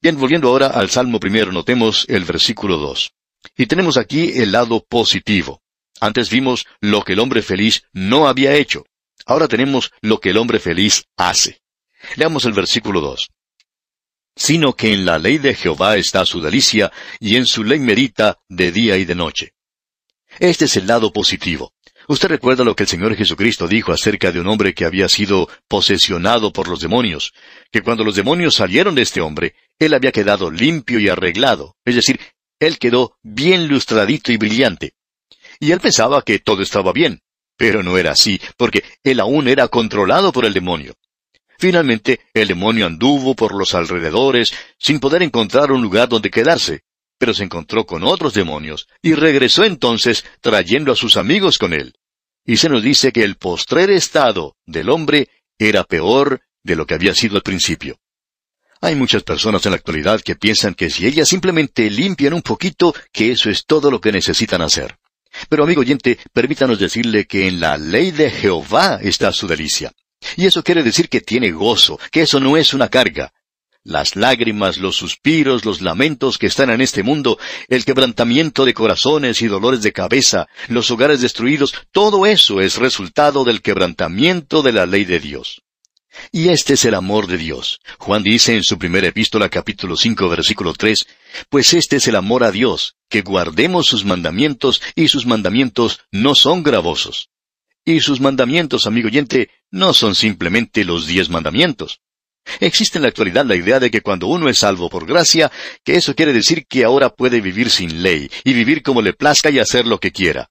Bien, 0.00 0.16
volviendo 0.16 0.49
ahora 0.49 0.69
al 0.69 0.90
Salmo 0.90 1.19
primero, 1.19 1.50
notemos 1.50 2.07
el 2.09 2.25
versículo 2.25 2.78
2. 2.78 3.12
Y 3.56 3.66
tenemos 3.66 3.97
aquí 3.97 4.32
el 4.38 4.52
lado 4.52 4.85
positivo. 4.88 5.62
Antes 6.00 6.30
vimos 6.30 6.66
lo 6.80 7.02
que 7.04 7.12
el 7.12 7.20
hombre 7.20 7.42
feliz 7.42 7.85
no 7.92 8.28
había 8.28 8.54
hecho. 8.54 8.87
Ahora 9.26 9.49
tenemos 9.49 9.92
lo 10.00 10.18
que 10.18 10.30
el 10.30 10.38
hombre 10.38 10.59
feliz 10.59 11.04
hace. 11.16 11.61
Leamos 12.16 12.44
el 12.47 12.52
versículo 12.52 13.00
2. 13.00 13.30
Sino 14.35 14.75
que 14.75 14.92
en 14.92 15.04
la 15.04 15.18
ley 15.18 15.38
de 15.38 15.54
Jehová 15.54 15.97
está 15.97 16.25
su 16.25 16.40
delicia, 16.40 16.90
y 17.18 17.37
en 17.37 17.47
su 17.47 17.64
ley 17.64 17.78
merita 17.80 18.38
de 18.49 18.73
día 18.73 18.97
y 18.97 19.04
de 19.04 19.14
noche. 19.14 19.52
Este 20.38 20.64
es 20.64 20.76
el 20.76 20.87
lado 20.87 21.12
positivo. 21.12 21.75
Usted 22.09 22.28
recuerda 22.28 22.64
lo 22.64 22.75
que 22.75 22.85
el 22.85 22.88
Señor 22.88 23.14
Jesucristo 23.14 23.68
dijo 23.68 23.92
acerca 23.92 24.32
de 24.32 24.40
un 24.40 24.49
hombre 24.49 24.75
que 24.75 24.85
había 24.85 25.09
sido 25.09 25.49
posesionado 25.68 26.52
por 26.52 26.66
los 26.66 26.80
demonios, 26.80 27.32
que 27.70 27.82
cuando 27.82 28.04
los 28.04 28.16
demonios 28.16 28.54
salieron 28.54 28.94
de 28.94 29.02
este 29.02 29.20
hombre, 29.20 29.54
él 29.78 29.94
había 29.94 30.12
quedado 30.12 30.50
limpio 30.50 30.99
y 30.99 31.09
arreglado, 31.09 31.76
es 31.85 31.94
decir, 31.94 32.18
él 32.61 32.79
quedó 32.79 33.17
bien 33.23 33.67
lustradito 33.67 34.31
y 34.31 34.37
brillante. 34.37 34.95
Y 35.59 35.73
él 35.73 35.81
pensaba 35.81 36.23
que 36.23 36.38
todo 36.38 36.62
estaba 36.62 36.93
bien, 36.93 37.23
pero 37.57 37.83
no 37.83 37.99
era 37.99 38.12
así, 38.12 38.40
porque 38.57 38.85
él 39.02 39.19
aún 39.21 39.49
era 39.49 39.69
controlado 39.69 40.31
por 40.33 40.45
el 40.45 40.52
demonio. 40.52 40.95
Finalmente, 41.59 42.21
el 42.33 42.49
demonio 42.49 42.87
anduvo 42.87 43.35
por 43.35 43.55
los 43.55 43.75
alrededores 43.75 44.55
sin 44.79 45.00
poder 45.00 45.23
encontrar 45.23 45.73
un 45.73 45.83
lugar 45.83 46.09
donde 46.09 46.31
quedarse. 46.31 46.85
pero 47.19 47.35
se 47.35 47.45
encontró 47.45 47.85
con 47.85 48.02
otros 48.02 48.33
demonios, 48.33 48.88
y 49.02 49.12
regresó 49.12 49.64
entonces 49.64 50.25
trayendo 50.40 50.90
a 50.90 50.97
sus 50.97 51.19
amigos 51.19 51.59
con 51.59 51.75
él. 51.75 51.93
Y 52.47 52.57
se 52.57 52.71
nos 52.71 52.83
dice 52.83 53.12
que 53.12 53.25
el 53.25 53.37
postrer 53.37 53.90
estado 53.90 54.57
del 54.64 54.88
hombre 54.88 55.29
era 55.59 55.85
peor 55.85 56.40
de 56.62 56.76
lo 56.76 56.87
que 56.87 56.95
había 56.95 57.14
sido 57.14 57.37
al 57.37 57.43
principio. 57.43 58.00
Hay 58.83 58.95
muchas 58.95 59.23
personas 59.23 59.67
en 59.67 59.73
la 59.73 59.77
actualidad 59.77 60.23
que 60.23 60.37
piensan 60.37 60.73
que 60.73 60.89
si 60.89 61.07
ellas 61.07 61.29
simplemente 61.29 61.91
limpian 61.91 62.33
un 62.33 62.41
poquito, 62.41 62.95
que 63.13 63.31
eso 63.31 63.51
es 63.51 63.67
todo 63.67 63.91
lo 63.91 64.01
que 64.01 64.11
necesitan 64.11 64.63
hacer. 64.63 64.97
Pero 65.51 65.65
amigo 65.65 65.83
oyente, 65.83 66.19
permítanos 66.33 66.79
decirle 66.79 67.27
que 67.27 67.47
en 67.47 67.61
la 67.61 67.77
ley 67.77 68.11
de 68.11 68.31
Jehová 68.31 68.99
está 69.03 69.33
su 69.33 69.47
delicia. 69.47 69.93
Y 70.37 70.47
eso 70.47 70.63
quiere 70.63 70.83
decir 70.83 71.11
que 71.11 71.21
tiene 71.21 71.51
gozo, 71.51 72.01
que 72.11 72.23
eso 72.23 72.41
no 72.41 72.57
es 72.57 72.73
una 72.73 72.89
carga. 72.89 73.35
Las 73.85 74.17
lágrimas, 74.17 74.79
los 74.79 74.97
suspiros, 74.97 75.67
los 75.67 75.83
lamentos 75.83 76.39
que 76.39 76.47
están 76.47 76.71
en 76.71 76.81
este 76.81 77.03
mundo, 77.03 77.39
el 77.69 77.85
quebrantamiento 77.85 78.65
de 78.65 78.75
corazones 78.75 79.43
y 79.43 79.47
dolores 79.47 79.83
de 79.83 79.93
cabeza, 79.93 80.49
los 80.69 80.91
hogares 80.91 81.21
destruidos, 81.21 81.75
todo 81.93 82.25
eso 82.25 82.63
es 82.63 82.77
resultado 82.77 83.45
del 83.45 83.61
quebrantamiento 83.61 84.63
de 84.63 84.73
la 84.73 84.87
ley 84.87 85.05
de 85.05 85.21
Dios. 85.21 85.63
Y 86.33 86.49
este 86.49 86.75
es 86.75 86.85
el 86.85 86.95
amor 86.95 87.26
de 87.26 87.38
Dios. 87.38 87.81
Juan 87.99 88.23
dice 88.23 88.57
en 88.57 88.64
su 88.64 88.79
primera 88.79 89.09
epístola 89.09 89.49
capítulo 89.49 89.97
5 89.97 90.29
versículo 90.29 90.73
3, 90.73 91.07
Pues 91.49 91.75
este 91.75 91.97
es 91.97 92.09
el 92.09 92.17
amor 92.17 92.45
a 92.45 92.50
Dios, 92.50 92.97
que 93.09 93.23
guardemos 93.23 93.87
sus 93.87 94.05
mandamientos 94.05 94.83
y 94.95 95.09
sus 95.09 95.26
mandamientos 95.26 96.00
no 96.11 96.35
son 96.35 96.62
gravosos. 96.62 97.31
Y 97.85 98.00
sus 98.00 98.21
mandamientos, 98.21 98.87
amigo 98.87 99.09
oyente, 99.09 99.50
no 99.71 99.95
son 99.95 100.14
simplemente 100.14 100.85
los 100.85 101.07
diez 101.07 101.31
mandamientos. 101.31 102.00
Existe 102.59 102.99
en 102.99 103.02
la 103.02 103.09
actualidad 103.09 103.45
la 103.45 103.57
idea 103.57 103.79
de 103.79 103.90
que 103.90 104.00
cuando 104.00 104.26
uno 104.26 104.49
es 104.49 104.59
salvo 104.59 104.88
por 104.88 105.07
gracia, 105.07 105.50
que 105.85 105.97
eso 105.97 106.14
quiere 106.14 106.33
decir 106.33 106.67
que 106.67 106.85
ahora 106.85 107.11
puede 107.11 107.40
vivir 107.40 107.71
sin 107.71 108.02
ley 108.02 108.31
y 108.45 108.52
vivir 108.52 108.83
como 108.83 109.02
le 109.02 109.12
plazca 109.12 109.50
y 109.50 109.59
hacer 109.59 109.87
lo 109.87 110.00
que 110.00 110.12
quiera. 110.12 110.50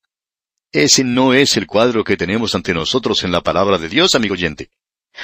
Ese 0.72 1.04
no 1.04 1.34
es 1.34 1.58
el 1.58 1.66
cuadro 1.66 2.04
que 2.04 2.16
tenemos 2.16 2.54
ante 2.54 2.74
nosotros 2.74 3.24
en 3.24 3.32
la 3.32 3.42
palabra 3.42 3.78
de 3.78 3.90
Dios, 3.90 4.16
amigo 4.16 4.34
oyente. 4.34 4.70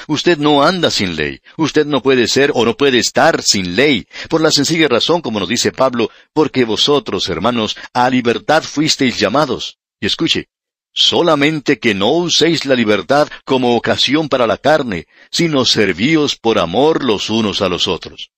Usted 0.07 0.37
no 0.37 0.63
anda 0.63 0.91
sin 0.91 1.15
ley. 1.15 1.39
Usted 1.57 1.85
no 1.85 2.01
puede 2.01 2.27
ser 2.27 2.51
o 2.53 2.65
no 2.65 2.75
puede 2.75 2.99
estar 2.99 3.41
sin 3.41 3.75
ley, 3.75 4.07
por 4.29 4.41
la 4.41 4.51
sencilla 4.51 4.87
razón, 4.87 5.21
como 5.21 5.39
nos 5.39 5.49
dice 5.49 5.71
Pablo, 5.71 6.09
porque 6.33 6.65
vosotros, 6.65 7.29
hermanos, 7.29 7.77
a 7.93 8.09
libertad 8.09 8.63
fuisteis 8.63 9.19
llamados. 9.19 9.77
Y 9.99 10.07
escuche, 10.07 10.49
solamente 10.93 11.79
que 11.79 11.93
no 11.93 12.11
uséis 12.11 12.65
la 12.65 12.75
libertad 12.75 13.27
como 13.45 13.75
ocasión 13.75 14.29
para 14.29 14.47
la 14.47 14.57
carne, 14.57 15.07
sino 15.31 15.65
servíos 15.65 16.35
por 16.35 16.59
amor 16.59 17.03
los 17.03 17.29
unos 17.29 17.61
a 17.61 17.69
los 17.69 17.87
otros. 17.87 18.31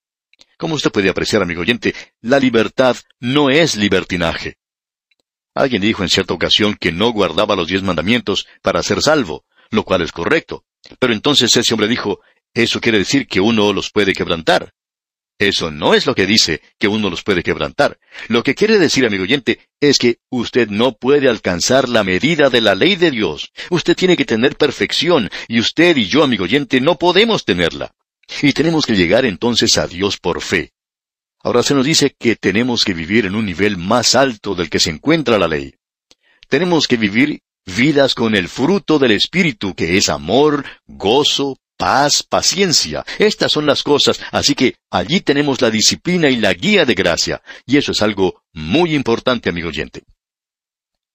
Como 0.57 0.75
usted 0.75 0.91
puede 0.91 1.09
apreciar, 1.09 1.41
amigo 1.43 1.61
oyente, 1.61 1.93
la 2.21 2.39
libertad 2.39 2.97
no 3.19 3.49
es 3.49 3.75
libertinaje. 3.75 4.57
Alguien 5.53 5.81
dijo 5.81 6.03
en 6.03 6.09
cierta 6.09 6.33
ocasión 6.33 6.75
que 6.75 6.91
no 6.91 7.11
guardaba 7.11 7.55
los 7.55 7.67
diez 7.67 7.81
mandamientos 7.83 8.47
para 8.61 8.83
ser 8.83 9.01
salvo, 9.01 9.45
lo 9.69 9.83
cual 9.83 10.01
es 10.01 10.11
correcto. 10.11 10.63
Pero 10.99 11.13
entonces 11.13 11.55
ese 11.55 11.73
hombre 11.73 11.87
dijo, 11.87 12.21
eso 12.53 12.81
quiere 12.81 12.99
decir 12.99 13.27
que 13.27 13.39
uno 13.39 13.73
los 13.73 13.91
puede 13.91 14.13
quebrantar. 14.13 14.73
Eso 15.39 15.69
no 15.69 15.93
es 15.93 16.07
lo 16.07 16.15
que 16.15 16.25
dice 16.25 16.61
que 16.79 16.87
uno 16.87 17.11
los 17.11 17.21
puede 17.21 17.43
quebrantar. 17.43 17.99
Lo 18.27 18.41
que 18.41 18.55
quiere 18.55 18.79
decir, 18.79 19.05
amigo 19.05 19.23
oyente, 19.23 19.59
es 19.79 19.99
que 19.99 20.17
usted 20.31 20.69
no 20.69 20.93
puede 20.93 21.29
alcanzar 21.29 21.87
la 21.87 22.03
medida 22.03 22.49
de 22.49 22.61
la 22.61 22.73
ley 22.73 22.95
de 22.95 23.11
Dios. 23.11 23.51
Usted 23.69 23.95
tiene 23.95 24.17
que 24.17 24.25
tener 24.25 24.55
perfección, 24.55 25.29
y 25.47 25.59
usted 25.59 25.95
y 25.95 26.07
yo, 26.07 26.23
amigo 26.23 26.45
oyente, 26.45 26.81
no 26.81 26.97
podemos 26.97 27.45
tenerla. 27.45 27.93
Y 28.41 28.53
tenemos 28.53 28.87
que 28.87 28.95
llegar 28.95 29.25
entonces 29.25 29.77
a 29.77 29.87
Dios 29.87 30.17
por 30.17 30.41
fe. 30.41 30.73
Ahora 31.43 31.61
se 31.61 31.75
nos 31.75 31.85
dice 31.85 32.15
que 32.17 32.35
tenemos 32.35 32.83
que 32.83 32.93
vivir 32.93 33.27
en 33.27 33.35
un 33.35 33.45
nivel 33.45 33.77
más 33.77 34.15
alto 34.15 34.55
del 34.55 34.71
que 34.71 34.79
se 34.79 34.89
encuentra 34.89 35.37
la 35.37 35.47
ley. 35.47 35.75
Tenemos 36.49 36.87
que 36.87 36.97
vivir 36.97 37.41
vidas 37.67 38.15
con 38.15 38.35
el 38.35 38.47
fruto 38.47 38.97
del 38.97 39.11
Espíritu, 39.11 39.75
que 39.75 39.97
es 39.97 40.09
amor, 40.09 40.65
gozo, 40.87 41.57
paz, 41.77 42.23
paciencia. 42.23 43.05
Estas 43.19 43.51
son 43.51 43.65
las 43.65 43.83
cosas, 43.83 44.19
así 44.31 44.55
que 44.55 44.75
allí 44.89 45.21
tenemos 45.21 45.61
la 45.61 45.69
disciplina 45.69 46.29
y 46.29 46.37
la 46.37 46.53
guía 46.53 46.85
de 46.85 46.95
gracia, 46.95 47.41
y 47.65 47.77
eso 47.77 47.91
es 47.91 48.01
algo 48.01 48.43
muy 48.53 48.95
importante, 48.95 49.49
amigo 49.49 49.69
oyente. 49.69 50.03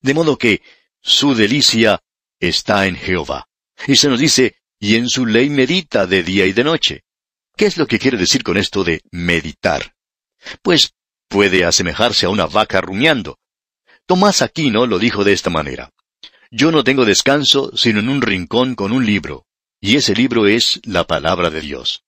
De 0.01 0.15
modo 0.15 0.37
que 0.37 0.63
su 1.01 1.35
delicia 1.35 2.01
está 2.39 2.87
en 2.87 2.97
Jehová. 2.97 3.49
Y 3.87 3.97
se 3.97 4.09
nos 4.09 4.21
dice, 4.21 4.57
y 4.79 4.97
en 4.97 5.09
su 5.09 5.27
ley 5.27 5.49
medita 5.49 6.07
de 6.07 6.23
día 6.23 6.47
y 6.47 6.53
de 6.53 6.65
noche. 6.65 7.05
¿Qué 7.57 7.67
es 7.67 7.77
lo 7.77 7.87
que 7.87 7.99
quiere 7.99 8.17
decir 8.17 8.43
con 8.43 8.57
esto 8.57 8.85
de 8.85 9.03
meditar? 9.11 9.95
Pues 10.63 10.95
puede 11.29 11.65
asemejarse 11.65 12.27
a 12.27 12.31
una 12.31 12.47
vaca 12.47 12.81
rumiando. 12.81 13.39
Tomás 14.07 14.43
Aquino 14.43 14.87
lo 14.87 14.99
dijo 14.99 15.25
de 15.25 15.33
esta 15.33 15.51
manera. 15.51 15.91
Yo 16.55 16.71
no 16.71 16.85
tengo 16.85 17.07
descanso 17.07 17.71
sino 17.75 18.01
en 18.01 18.11
un 18.11 18.21
rincón 18.21 18.75
con 18.75 18.93
un 18.93 19.07
libro, 19.07 19.47
y 19.81 19.97
ese 19.97 20.15
libro 20.15 20.47
es 20.47 20.83
la 20.85 21.05
palabra 21.05 21.49
de 21.49 21.63
Dios. 21.63 22.05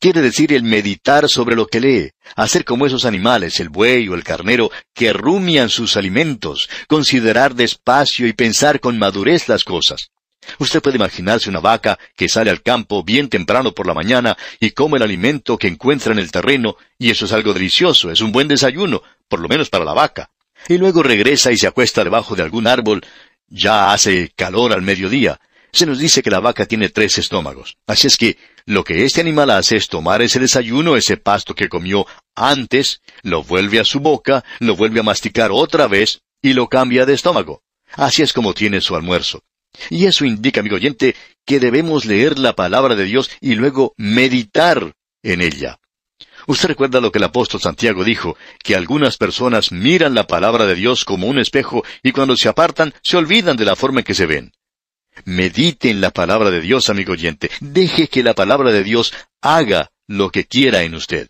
Quiere 0.00 0.22
decir 0.22 0.52
el 0.52 0.64
meditar 0.64 1.28
sobre 1.28 1.54
lo 1.54 1.68
que 1.68 1.78
lee, 1.78 2.10
hacer 2.34 2.64
como 2.64 2.84
esos 2.84 3.04
animales, 3.04 3.60
el 3.60 3.68
buey 3.68 4.08
o 4.08 4.16
el 4.16 4.24
carnero, 4.24 4.72
que 4.92 5.12
rumian 5.12 5.68
sus 5.68 5.96
alimentos, 5.96 6.68
considerar 6.88 7.54
despacio 7.54 8.26
y 8.26 8.32
pensar 8.32 8.80
con 8.80 8.98
madurez 8.98 9.48
las 9.48 9.62
cosas. 9.62 10.10
Usted 10.58 10.82
puede 10.82 10.96
imaginarse 10.96 11.48
una 11.48 11.60
vaca 11.60 11.96
que 12.16 12.28
sale 12.28 12.50
al 12.50 12.62
campo 12.62 13.04
bien 13.04 13.28
temprano 13.28 13.70
por 13.70 13.86
la 13.86 13.94
mañana 13.94 14.36
y 14.58 14.72
come 14.72 14.96
el 14.96 15.04
alimento 15.04 15.56
que 15.56 15.68
encuentra 15.68 16.12
en 16.12 16.18
el 16.18 16.32
terreno, 16.32 16.74
y 16.98 17.10
eso 17.10 17.26
es 17.26 17.32
algo 17.32 17.54
delicioso, 17.54 18.10
es 18.10 18.20
un 18.20 18.32
buen 18.32 18.48
desayuno, 18.48 19.00
por 19.28 19.38
lo 19.38 19.46
menos 19.46 19.70
para 19.70 19.84
la 19.84 19.94
vaca. 19.94 20.32
Y 20.68 20.76
luego 20.76 21.02
regresa 21.02 21.52
y 21.52 21.56
se 21.56 21.66
acuesta 21.66 22.04
debajo 22.04 22.34
de 22.34 22.42
algún 22.42 22.66
árbol 22.66 23.02
ya 23.50 23.92
hace 23.92 24.32
calor 24.34 24.72
al 24.72 24.82
mediodía. 24.82 25.38
Se 25.72 25.86
nos 25.86 25.98
dice 25.98 26.22
que 26.22 26.30
la 26.30 26.40
vaca 26.40 26.66
tiene 26.66 26.88
tres 26.88 27.18
estómagos. 27.18 27.76
Así 27.86 28.06
es 28.06 28.16
que 28.16 28.38
lo 28.64 28.82
que 28.82 29.04
este 29.04 29.20
animal 29.20 29.50
hace 29.50 29.76
es 29.76 29.88
tomar 29.88 30.22
ese 30.22 30.40
desayuno, 30.40 30.96
ese 30.96 31.16
pasto 31.16 31.54
que 31.54 31.68
comió 31.68 32.06
antes, 32.34 33.02
lo 33.22 33.42
vuelve 33.42 33.78
a 33.78 33.84
su 33.84 34.00
boca, 34.00 34.44
lo 34.58 34.74
vuelve 34.76 35.00
a 35.00 35.04
masticar 35.04 35.50
otra 35.52 35.86
vez 35.86 36.22
y 36.42 36.54
lo 36.54 36.68
cambia 36.68 37.06
de 37.06 37.14
estómago. 37.14 37.62
Así 37.92 38.22
es 38.22 38.32
como 38.32 38.54
tiene 38.54 38.80
su 38.80 38.96
almuerzo. 38.96 39.42
Y 39.88 40.06
eso 40.06 40.24
indica, 40.24 40.60
amigo 40.60 40.76
oyente, 40.76 41.14
que 41.44 41.60
debemos 41.60 42.04
leer 42.04 42.38
la 42.38 42.54
palabra 42.54 42.94
de 42.94 43.04
Dios 43.04 43.30
y 43.40 43.54
luego 43.54 43.94
meditar 43.96 44.94
en 45.22 45.40
ella. 45.40 45.79
Usted 46.50 46.70
recuerda 46.70 47.00
lo 47.00 47.12
que 47.12 47.18
el 47.18 47.24
apóstol 47.24 47.60
Santiago 47.60 48.02
dijo, 48.02 48.36
que 48.64 48.74
algunas 48.74 49.16
personas 49.16 49.70
miran 49.70 50.16
la 50.16 50.26
palabra 50.26 50.66
de 50.66 50.74
Dios 50.74 51.04
como 51.04 51.28
un 51.28 51.38
espejo 51.38 51.84
y 52.02 52.10
cuando 52.10 52.36
se 52.36 52.48
apartan 52.48 52.92
se 53.04 53.16
olvidan 53.16 53.56
de 53.56 53.64
la 53.64 53.76
forma 53.76 54.00
en 54.00 54.04
que 54.04 54.14
se 54.14 54.26
ven. 54.26 54.52
Medite 55.24 55.90
en 55.90 56.00
la 56.00 56.10
palabra 56.10 56.50
de 56.50 56.60
Dios, 56.60 56.90
amigo 56.90 57.12
oyente. 57.12 57.52
Deje 57.60 58.08
que 58.08 58.24
la 58.24 58.34
palabra 58.34 58.72
de 58.72 58.82
Dios 58.82 59.12
haga 59.40 59.92
lo 60.08 60.30
que 60.30 60.44
quiera 60.44 60.82
en 60.82 60.96
usted. 60.96 61.28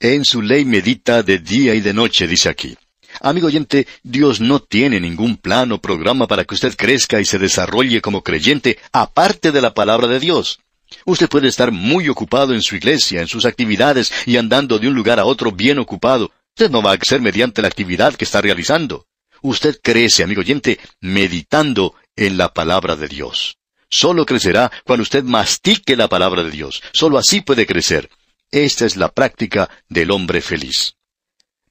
En 0.00 0.24
su 0.24 0.42
ley 0.42 0.64
medita 0.64 1.22
de 1.22 1.38
día 1.38 1.76
y 1.76 1.80
de 1.80 1.94
noche, 1.94 2.26
dice 2.26 2.48
aquí. 2.48 2.76
Amigo 3.20 3.46
oyente, 3.46 3.86
Dios 4.02 4.40
no 4.40 4.58
tiene 4.58 4.98
ningún 4.98 5.36
plan 5.36 5.70
o 5.70 5.80
programa 5.80 6.26
para 6.26 6.44
que 6.44 6.56
usted 6.56 6.74
crezca 6.74 7.20
y 7.20 7.24
se 7.24 7.38
desarrolle 7.38 8.00
como 8.00 8.24
creyente 8.24 8.80
aparte 8.90 9.52
de 9.52 9.60
la 9.60 9.74
palabra 9.74 10.08
de 10.08 10.18
Dios. 10.18 10.58
Usted 11.04 11.28
puede 11.28 11.48
estar 11.48 11.70
muy 11.72 12.08
ocupado 12.08 12.54
en 12.54 12.62
su 12.62 12.76
iglesia, 12.76 13.20
en 13.20 13.28
sus 13.28 13.44
actividades 13.44 14.12
y 14.26 14.36
andando 14.36 14.78
de 14.78 14.88
un 14.88 14.94
lugar 14.94 15.18
a 15.18 15.24
otro 15.24 15.52
bien 15.52 15.78
ocupado. 15.78 16.30
Usted 16.56 16.70
no 16.70 16.82
va 16.82 16.92
a 16.92 16.98
ser 17.04 17.20
mediante 17.20 17.62
la 17.62 17.68
actividad 17.68 18.14
que 18.14 18.24
está 18.24 18.40
realizando. 18.40 19.06
Usted 19.42 19.78
crece, 19.82 20.24
amigo 20.24 20.40
oyente, 20.40 20.80
meditando 21.00 21.94
en 22.16 22.36
la 22.36 22.52
palabra 22.52 22.96
de 22.96 23.08
Dios. 23.08 23.58
Solo 23.88 24.26
crecerá 24.26 24.70
cuando 24.84 25.02
usted 25.02 25.22
mastique 25.22 25.96
la 25.96 26.08
palabra 26.08 26.42
de 26.42 26.50
Dios. 26.50 26.82
Solo 26.92 27.18
así 27.18 27.40
puede 27.40 27.66
crecer. 27.66 28.10
Esta 28.50 28.86
es 28.86 28.96
la 28.96 29.12
práctica 29.12 29.70
del 29.88 30.10
hombre 30.10 30.40
feliz. 30.40 30.94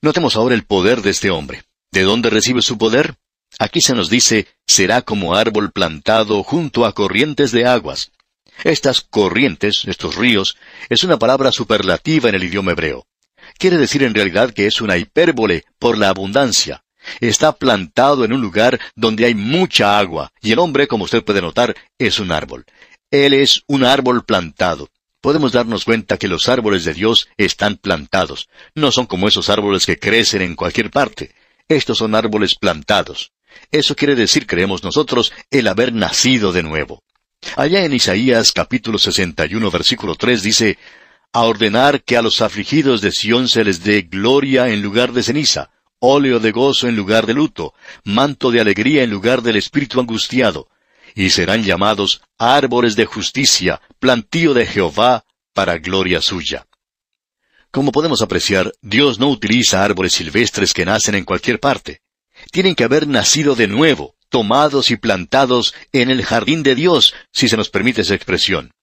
Notemos 0.02 0.36
ahora 0.36 0.56
el 0.56 0.64
poder 0.64 1.02
de 1.02 1.10
este 1.10 1.30
hombre. 1.30 1.64
¿De 1.92 2.04
dónde 2.04 2.30
recibe 2.30 2.62
su 2.62 2.78
poder? 2.78 3.16
Aquí 3.60 3.82
se 3.82 3.96
nos 3.96 4.10
dice, 4.10 4.48
será 4.66 5.02
como 5.02 5.36
árbol 5.36 5.72
plantado 5.72 6.44
junto 6.44 6.86
a 6.86 6.94
corrientes 6.94 7.52
de 7.52 7.66
aguas. 7.66 8.12
Estas 8.64 9.02
corrientes, 9.02 9.84
estos 9.86 10.16
ríos, 10.16 10.58
es 10.90 11.04
una 11.04 11.20
palabra 11.20 11.52
superlativa 11.52 12.30
en 12.30 12.36
el 12.36 12.44
idioma 12.44 12.72
hebreo. 12.72 13.08
Quiere 13.58 13.78
decir 13.78 14.04
en 14.04 14.14
realidad 14.14 14.52
que 14.52 14.68
es 14.68 14.82
una 14.82 14.98
hipérbole 14.98 15.66
por 15.80 15.98
la 15.98 16.10
abundancia. 16.10 16.84
Está 17.22 17.54
plantado 17.54 18.26
en 18.26 18.34
un 18.34 18.42
lugar 18.42 18.80
donde 18.96 19.26
hay 19.26 19.36
mucha 19.36 19.98
agua, 19.98 20.34
y 20.42 20.52
el 20.52 20.60
hombre, 20.60 20.88
como 20.88 21.06
usted 21.06 21.24
puede 21.24 21.42
notar, 21.42 21.76
es 21.98 22.20
un 22.20 22.32
árbol. 22.32 22.66
Él 23.12 23.34
es 23.34 23.64
un 23.68 23.86
árbol 23.86 24.26
plantado. 24.26 24.90
Podemos 25.22 25.52
darnos 25.52 25.86
cuenta 25.86 26.18
que 26.18 26.28
los 26.28 26.50
árboles 26.50 26.84
de 26.84 26.94
Dios 26.94 27.30
están 27.38 27.78
plantados. 27.78 28.50
No 28.76 28.92
son 28.92 29.06
como 29.06 29.28
esos 29.28 29.50
árboles 29.50 29.86
que 29.86 29.98
crecen 29.98 30.42
en 30.42 30.56
cualquier 30.56 30.92
parte. 30.92 31.34
Estos 31.68 31.98
son 31.98 32.16
árboles 32.16 32.56
plantados. 32.56 33.32
Eso 33.72 33.96
quiere 33.96 34.16
decir, 34.16 34.46
creemos 34.46 34.84
nosotros, 34.84 35.34
el 35.50 35.68
haber 35.68 35.94
nacido 35.94 36.52
de 36.52 36.64
nuevo. 36.64 37.04
Allá 37.56 37.86
en 37.86 37.94
Isaías 37.94 38.52
capítulo 38.52 38.98
61 38.98 39.72
versículo 39.72 40.16
3 40.16 40.44
dice, 40.44 40.78
a 41.34 41.44
ordenar 41.44 42.04
que 42.04 42.18
a 42.18 42.22
los 42.22 42.42
afligidos 42.42 43.02
de 43.02 43.12
Sión 43.12 43.48
se 43.48 43.64
les 43.64 43.84
dé 43.84 44.04
gloria 44.04 44.70
en 44.70 44.82
lugar 44.82 45.12
de 45.12 45.24
ceniza, 45.24 45.72
óleo 46.00 46.40
de 46.40 46.52
gozo 46.52 46.88
en 46.88 46.96
lugar 46.96 47.26
de 47.26 47.34
luto, 47.34 47.74
manto 48.04 48.52
de 48.52 48.62
alegría 48.62 49.04
en 49.04 49.10
lugar 49.10 49.42
del 49.42 49.56
espíritu 49.56 50.00
angustiado, 50.00 50.68
y 51.16 51.30
serán 51.30 51.64
llamados 51.64 52.22
árboles 52.38 52.96
de 52.96 53.06
justicia, 53.06 53.82
plantío 54.00 54.54
de 54.54 54.66
Jehová, 54.66 55.26
para 55.54 55.78
gloria 55.78 56.22
suya. 56.22 56.68
Como 57.72 57.92
podemos 57.92 58.22
apreciar, 58.22 58.72
Dios 58.82 59.20
no 59.20 59.30
utiliza 59.30 59.84
árboles 59.84 60.14
silvestres 60.14 60.74
que 60.74 60.86
nacen 60.86 61.16
en 61.16 61.26
cualquier 61.26 61.60
parte. 61.60 62.02
Tienen 62.52 62.76
que 62.76 62.84
haber 62.84 63.08
nacido 63.08 63.56
de 63.56 63.68
nuevo, 63.68 64.17
tomados 64.30 64.92
y 64.92 64.98
plantados 64.98 65.74
en 65.92 66.10
el 66.10 66.24
jardín 66.24 66.64
de 66.64 66.76
Dios, 66.76 67.14
si 67.32 67.48
se 67.48 67.58
nos 67.58 67.70
permite 67.70 68.02
esa 68.02 68.16
expresión, 68.16 68.74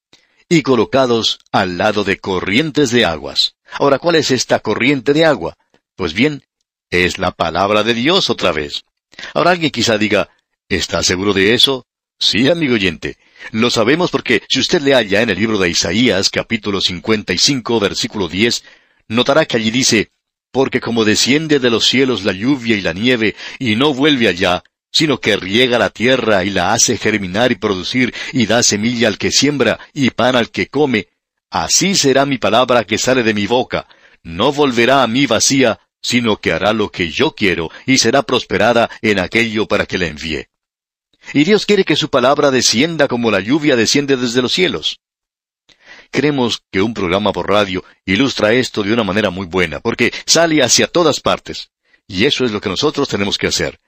y 0.48 0.62
colocados 0.62 1.38
al 1.52 1.78
lado 1.78 2.04
de 2.04 2.18
corrientes 2.18 2.90
de 2.90 3.04
aguas. 3.04 3.56
Ahora, 3.72 3.98
¿cuál 3.98 4.16
es 4.16 4.30
esta 4.30 4.60
corriente 4.60 5.12
de 5.12 5.24
agua? 5.24 5.56
Pues 5.96 6.14
bien, 6.14 6.44
es 6.90 7.18
la 7.18 7.30
palabra 7.30 7.82
de 7.82 7.94
Dios 7.94 8.30
otra 8.30 8.52
vez. 8.52 8.84
Ahora 9.32 9.52
alguien 9.52 9.70
quizá 9.70 9.98
diga, 9.98 10.30
¿está 10.68 11.02
seguro 11.02 11.32
de 11.32 11.54
eso? 11.54 11.86
Sí, 12.18 12.48
amigo 12.48 12.74
oyente. 12.74 13.16
Lo 13.50 13.70
sabemos 13.70 14.10
porque 14.10 14.42
si 14.48 14.60
usted 14.60 14.80
le 14.82 14.94
halla 14.94 15.22
en 15.22 15.30
el 15.30 15.38
libro 15.38 15.58
de 15.58 15.68
Isaías, 15.68 16.30
capítulo 16.30 16.80
55, 16.80 17.80
versículo 17.80 18.28
10, 18.28 18.64
notará 19.08 19.44
que 19.46 19.56
allí 19.56 19.70
dice, 19.70 20.10
Porque 20.50 20.80
como 20.80 21.04
desciende 21.04 21.58
de 21.58 21.70
los 21.70 21.86
cielos 21.86 22.24
la 22.24 22.32
lluvia 22.32 22.76
y 22.76 22.80
la 22.80 22.92
nieve, 22.92 23.34
y 23.58 23.76
no 23.76 23.92
vuelve 23.92 24.28
allá, 24.28 24.62
sino 24.94 25.18
que 25.18 25.36
riega 25.36 25.76
la 25.76 25.90
tierra 25.90 26.44
y 26.44 26.50
la 26.50 26.72
hace 26.72 26.96
germinar 26.96 27.50
y 27.50 27.56
producir, 27.56 28.14
y 28.32 28.46
da 28.46 28.62
semilla 28.62 29.08
al 29.08 29.18
que 29.18 29.32
siembra 29.32 29.80
y 29.92 30.10
pan 30.10 30.36
al 30.36 30.50
que 30.50 30.68
come, 30.68 31.08
así 31.50 31.96
será 31.96 32.24
mi 32.24 32.38
palabra 32.38 32.84
que 32.84 32.96
sale 32.96 33.24
de 33.24 33.34
mi 33.34 33.48
boca. 33.48 33.88
No 34.22 34.52
volverá 34.52 35.02
a 35.02 35.08
mí 35.08 35.26
vacía, 35.26 35.80
sino 36.00 36.36
que 36.36 36.52
hará 36.52 36.72
lo 36.72 36.92
que 36.92 37.10
yo 37.10 37.34
quiero, 37.34 37.70
y 37.86 37.98
será 37.98 38.22
prosperada 38.22 38.88
en 39.02 39.18
aquello 39.18 39.66
para 39.66 39.84
que 39.84 39.98
la 39.98 40.06
envíe. 40.06 40.46
Y 41.32 41.42
Dios 41.42 41.66
quiere 41.66 41.84
que 41.84 41.96
su 41.96 42.08
palabra 42.08 42.52
descienda 42.52 43.08
como 43.08 43.32
la 43.32 43.40
lluvia 43.40 43.74
desciende 43.74 44.16
desde 44.16 44.42
los 44.42 44.52
cielos. 44.52 45.00
Creemos 46.12 46.62
que 46.70 46.82
un 46.82 46.94
programa 46.94 47.32
por 47.32 47.50
radio 47.50 47.84
ilustra 48.04 48.52
esto 48.52 48.84
de 48.84 48.92
una 48.92 49.02
manera 49.02 49.30
muy 49.30 49.46
buena, 49.46 49.80
porque 49.80 50.12
sale 50.24 50.62
hacia 50.62 50.86
todas 50.86 51.18
partes. 51.18 51.72
Y 52.06 52.26
eso 52.26 52.44
es 52.44 52.52
lo 52.52 52.60
que 52.60 52.68
nosotros 52.68 53.08
tenemos 53.08 53.38
que 53.38 53.48
hacer. 53.48 53.80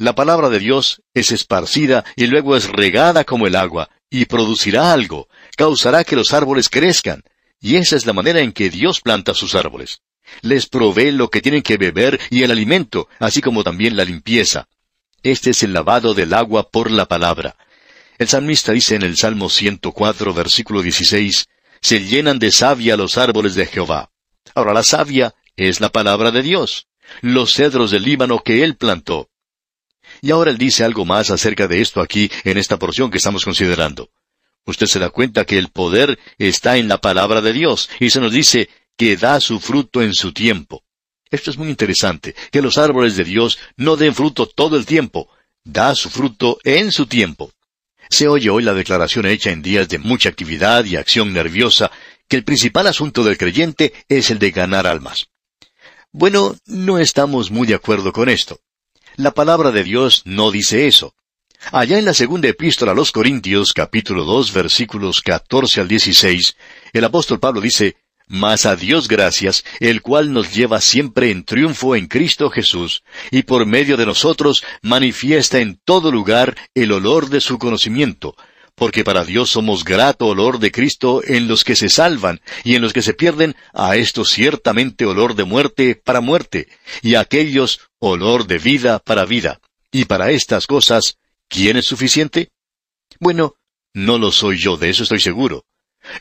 La 0.00 0.14
palabra 0.14 0.48
de 0.48 0.58
Dios 0.58 1.02
es 1.12 1.30
esparcida 1.30 2.06
y 2.16 2.26
luego 2.26 2.56
es 2.56 2.70
regada 2.70 3.24
como 3.24 3.46
el 3.46 3.54
agua, 3.54 3.90
y 4.08 4.24
producirá 4.24 4.94
algo, 4.94 5.28
causará 5.58 6.04
que 6.04 6.16
los 6.16 6.32
árboles 6.32 6.70
crezcan. 6.70 7.22
Y 7.60 7.76
esa 7.76 7.96
es 7.96 8.06
la 8.06 8.14
manera 8.14 8.40
en 8.40 8.52
que 8.52 8.70
Dios 8.70 9.02
planta 9.02 9.34
sus 9.34 9.54
árboles. 9.54 10.00
Les 10.40 10.66
provee 10.70 11.10
lo 11.10 11.28
que 11.28 11.42
tienen 11.42 11.60
que 11.60 11.76
beber 11.76 12.18
y 12.30 12.44
el 12.44 12.50
alimento, 12.50 13.10
así 13.18 13.42
como 13.42 13.62
también 13.62 13.94
la 13.94 14.06
limpieza. 14.06 14.68
Este 15.22 15.50
es 15.50 15.62
el 15.64 15.74
lavado 15.74 16.14
del 16.14 16.32
agua 16.32 16.70
por 16.70 16.90
la 16.90 17.04
palabra. 17.04 17.56
El 18.16 18.26
salmista 18.26 18.72
dice 18.72 18.94
en 18.94 19.02
el 19.02 19.18
Salmo 19.18 19.50
104, 19.50 20.32
versículo 20.32 20.80
16, 20.80 21.46
Se 21.82 22.00
llenan 22.00 22.38
de 22.38 22.52
savia 22.52 22.96
los 22.96 23.18
árboles 23.18 23.54
de 23.54 23.66
Jehová. 23.66 24.10
Ahora 24.54 24.72
la 24.72 24.82
savia 24.82 25.34
es 25.56 25.82
la 25.82 25.90
palabra 25.90 26.30
de 26.30 26.40
Dios, 26.40 26.86
los 27.20 27.52
cedros 27.52 27.90
del 27.90 28.04
Líbano 28.04 28.38
que 28.38 28.64
él 28.64 28.76
plantó. 28.76 29.29
Y 30.22 30.30
ahora 30.30 30.50
él 30.50 30.58
dice 30.58 30.84
algo 30.84 31.04
más 31.04 31.30
acerca 31.30 31.68
de 31.68 31.80
esto 31.80 32.00
aquí 32.00 32.30
en 32.44 32.58
esta 32.58 32.78
porción 32.78 33.10
que 33.10 33.18
estamos 33.18 33.44
considerando. 33.44 34.10
Usted 34.66 34.86
se 34.86 34.98
da 34.98 35.10
cuenta 35.10 35.44
que 35.44 35.58
el 35.58 35.68
poder 35.68 36.18
está 36.38 36.76
en 36.76 36.88
la 36.88 37.00
palabra 37.00 37.40
de 37.40 37.52
Dios, 37.52 37.88
y 37.98 38.10
se 38.10 38.20
nos 38.20 38.32
dice 38.32 38.68
que 38.96 39.16
da 39.16 39.40
su 39.40 39.60
fruto 39.60 40.02
en 40.02 40.14
su 40.14 40.32
tiempo. 40.32 40.84
Esto 41.30 41.50
es 41.50 41.58
muy 41.58 41.70
interesante, 41.70 42.34
que 42.50 42.60
los 42.60 42.76
árboles 42.76 43.16
de 43.16 43.24
Dios 43.24 43.58
no 43.76 43.96
den 43.96 44.14
fruto 44.14 44.46
todo 44.46 44.76
el 44.76 44.84
tiempo, 44.84 45.28
da 45.64 45.94
su 45.94 46.10
fruto 46.10 46.58
en 46.64 46.92
su 46.92 47.06
tiempo. 47.06 47.52
Se 48.08 48.26
oye 48.26 48.50
hoy 48.50 48.64
la 48.64 48.74
declaración 48.74 49.26
hecha 49.26 49.50
en 49.50 49.62
días 49.62 49.88
de 49.88 49.98
mucha 49.98 50.28
actividad 50.28 50.84
y 50.84 50.96
acción 50.96 51.32
nerviosa, 51.32 51.90
que 52.28 52.36
el 52.36 52.44
principal 52.44 52.86
asunto 52.88 53.24
del 53.24 53.38
creyente 53.38 53.92
es 54.08 54.30
el 54.30 54.38
de 54.38 54.50
ganar 54.50 54.86
almas. 54.86 55.28
Bueno, 56.12 56.56
no 56.66 56.98
estamos 56.98 57.50
muy 57.50 57.68
de 57.68 57.74
acuerdo 57.74 58.12
con 58.12 58.28
esto. 58.28 58.60
La 59.20 59.32
palabra 59.32 59.70
de 59.70 59.84
Dios 59.84 60.22
no 60.24 60.50
dice 60.50 60.86
eso. 60.86 61.14
Allá 61.72 61.98
en 61.98 62.06
la 62.06 62.14
segunda 62.14 62.48
epístola 62.48 62.92
a 62.92 62.94
los 62.94 63.12
Corintios, 63.12 63.74
capítulo 63.74 64.24
2, 64.24 64.50
versículos 64.54 65.20
14 65.20 65.82
al 65.82 65.88
16, 65.88 66.56
el 66.94 67.04
apóstol 67.04 67.38
Pablo 67.38 67.60
dice, 67.60 67.98
mas 68.28 68.64
a 68.64 68.76
Dios 68.76 69.08
gracias, 69.08 69.62
el 69.78 70.00
cual 70.00 70.32
nos 70.32 70.54
lleva 70.54 70.80
siempre 70.80 71.30
en 71.30 71.44
triunfo 71.44 71.96
en 71.96 72.06
Cristo 72.06 72.48
Jesús, 72.48 73.02
y 73.30 73.42
por 73.42 73.66
medio 73.66 73.98
de 73.98 74.06
nosotros 74.06 74.64
manifiesta 74.80 75.58
en 75.58 75.78
todo 75.84 76.10
lugar 76.10 76.56
el 76.72 76.90
olor 76.90 77.28
de 77.28 77.42
su 77.42 77.58
conocimiento, 77.58 78.36
porque 78.80 79.04
para 79.04 79.26
Dios 79.26 79.50
somos 79.50 79.84
grato 79.84 80.24
olor 80.24 80.58
de 80.58 80.72
Cristo 80.72 81.20
en 81.22 81.48
los 81.48 81.64
que 81.64 81.76
se 81.76 81.90
salvan, 81.90 82.40
y 82.64 82.76
en 82.76 82.80
los 82.80 82.94
que 82.94 83.02
se 83.02 83.12
pierden, 83.12 83.54
a 83.74 83.96
estos 83.96 84.30
ciertamente 84.30 85.04
olor 85.04 85.34
de 85.34 85.44
muerte 85.44 86.00
para 86.02 86.22
muerte, 86.22 86.66
y 87.02 87.14
a 87.14 87.20
aquellos 87.20 87.80
olor 87.98 88.46
de 88.46 88.56
vida 88.56 88.98
para 88.98 89.26
vida. 89.26 89.60
Y 89.92 90.06
para 90.06 90.30
estas 90.30 90.66
cosas, 90.66 91.18
¿quién 91.46 91.76
es 91.76 91.84
suficiente? 91.84 92.48
Bueno, 93.18 93.56
no 93.92 94.16
lo 94.16 94.32
soy 94.32 94.56
yo, 94.56 94.78
de 94.78 94.88
eso 94.88 95.02
estoy 95.02 95.20
seguro. 95.20 95.66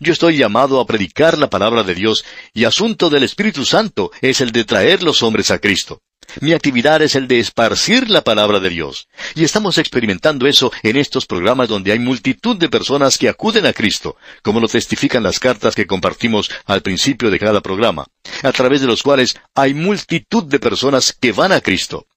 Yo 0.02 0.12
estoy 0.12 0.36
llamado 0.36 0.82
a 0.82 0.86
predicar 0.86 1.38
la 1.38 1.50
palabra 1.50 1.84
de 1.84 1.96
Dios 1.96 2.26
y 2.54 2.66
asunto 2.66 3.10
del 3.10 3.24
Espíritu 3.24 3.64
Santo 3.64 4.12
es 4.20 4.42
el 4.42 4.52
de 4.52 4.66
traer 4.66 5.02
los 5.02 5.24
hombres 5.24 5.50
a 5.52 5.60
Cristo. 5.60 6.02
Mi 6.42 6.54
actividad 6.54 7.02
es 7.02 7.16
el 7.16 7.28
de 7.28 7.40
esparcir 7.40 8.10
la 8.10 8.24
palabra 8.24 8.60
de 8.60 8.70
Dios. 8.70 9.08
Y 9.36 9.44
estamos 9.44 9.78
experimentando 9.78 10.48
eso 10.48 10.72
en 10.84 10.96
estos 10.96 11.26
programas 11.26 11.70
donde 11.70 11.92
hay 11.92 12.00
multitud 12.00 12.56
de 12.58 12.70
personas 12.70 13.18
que 13.18 13.30
acuden 13.30 13.66
a 13.66 13.74
Cristo, 13.74 14.16
como 14.44 14.60
lo 14.60 14.68
testifican 14.68 15.24
las 15.24 15.40
cartas 15.40 15.76
que 15.76 15.88
compartimos 15.88 16.52
al 16.66 16.82
principio 16.82 17.32
de 17.32 17.40
cada 17.40 17.62
programa, 17.62 18.06
a 18.44 18.52
través 18.52 18.82
de 18.82 18.88
los 18.88 19.02
cuales 19.02 19.38
hay 19.56 19.74
multitud 19.74 20.44
de 20.44 20.60
personas 20.60 21.14
que 21.14 21.32
van 21.32 21.52
a 21.52 21.62
Cristo. 21.62 22.08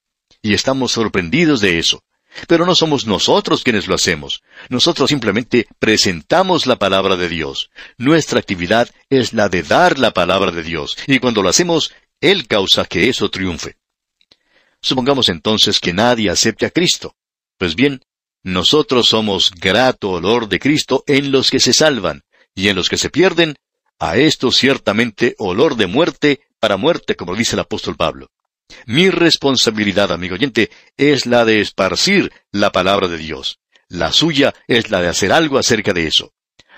Y 0.42 0.54
estamos 0.54 0.92
sorprendidos 0.92 1.60
de 1.60 1.78
eso. 1.78 2.02
Pero 2.48 2.64
no 2.66 2.74
somos 2.74 3.06
nosotros 3.06 3.62
quienes 3.62 3.86
lo 3.88 3.94
hacemos. 3.94 4.42
Nosotros 4.68 5.10
simplemente 5.10 5.66
presentamos 5.78 6.66
la 6.66 6.76
palabra 6.76 7.16
de 7.16 7.28
Dios. 7.28 7.70
Nuestra 7.98 8.40
actividad 8.40 8.88
es 9.10 9.32
la 9.32 9.48
de 9.48 9.62
dar 9.62 9.98
la 9.98 10.12
palabra 10.12 10.50
de 10.50 10.62
Dios. 10.62 10.96
Y 11.06 11.18
cuando 11.18 11.42
lo 11.42 11.50
hacemos, 11.50 11.92
Él 12.20 12.46
causa 12.46 12.86
que 12.86 13.08
eso 13.08 13.30
triunfe. 13.30 13.76
Supongamos 14.82 15.28
entonces 15.28 15.78
que 15.78 15.92
nadie 15.92 16.28
acepte 16.28 16.66
a 16.66 16.70
Cristo. 16.70 17.14
Pues 17.56 17.76
bien, 17.76 18.02
nosotros 18.42 19.08
somos 19.08 19.52
grato 19.52 20.10
olor 20.10 20.48
de 20.48 20.58
Cristo 20.58 21.04
en 21.06 21.30
los 21.30 21.50
que 21.50 21.60
se 21.60 21.72
salvan, 21.72 22.22
y 22.54 22.68
en 22.68 22.76
los 22.76 22.88
que 22.88 22.98
se 22.98 23.08
pierden, 23.08 23.54
a 24.00 24.16
esto 24.16 24.50
ciertamente 24.50 25.36
olor 25.38 25.76
de 25.76 25.86
muerte 25.86 26.40
para 26.58 26.76
muerte, 26.76 27.14
como 27.14 27.36
dice 27.36 27.54
el 27.54 27.60
apóstol 27.60 27.96
Pablo. 27.96 28.30
Mi 28.86 29.10
responsabilidad, 29.10 30.10
amigo 30.10 30.34
oyente, 30.34 30.70
es 30.96 31.26
la 31.26 31.44
de 31.44 31.60
esparcir 31.60 32.32
la 32.50 32.72
palabra 32.72 33.06
de 33.06 33.18
Dios. 33.18 33.60
La 33.88 34.12
suya 34.12 34.54
es 34.66 34.90
la 34.90 35.00
de 35.00 35.08
hacer 35.08 35.32
algo 35.32 35.58
acerca 35.58 35.92
de 35.92 36.06
eso. 36.06 36.32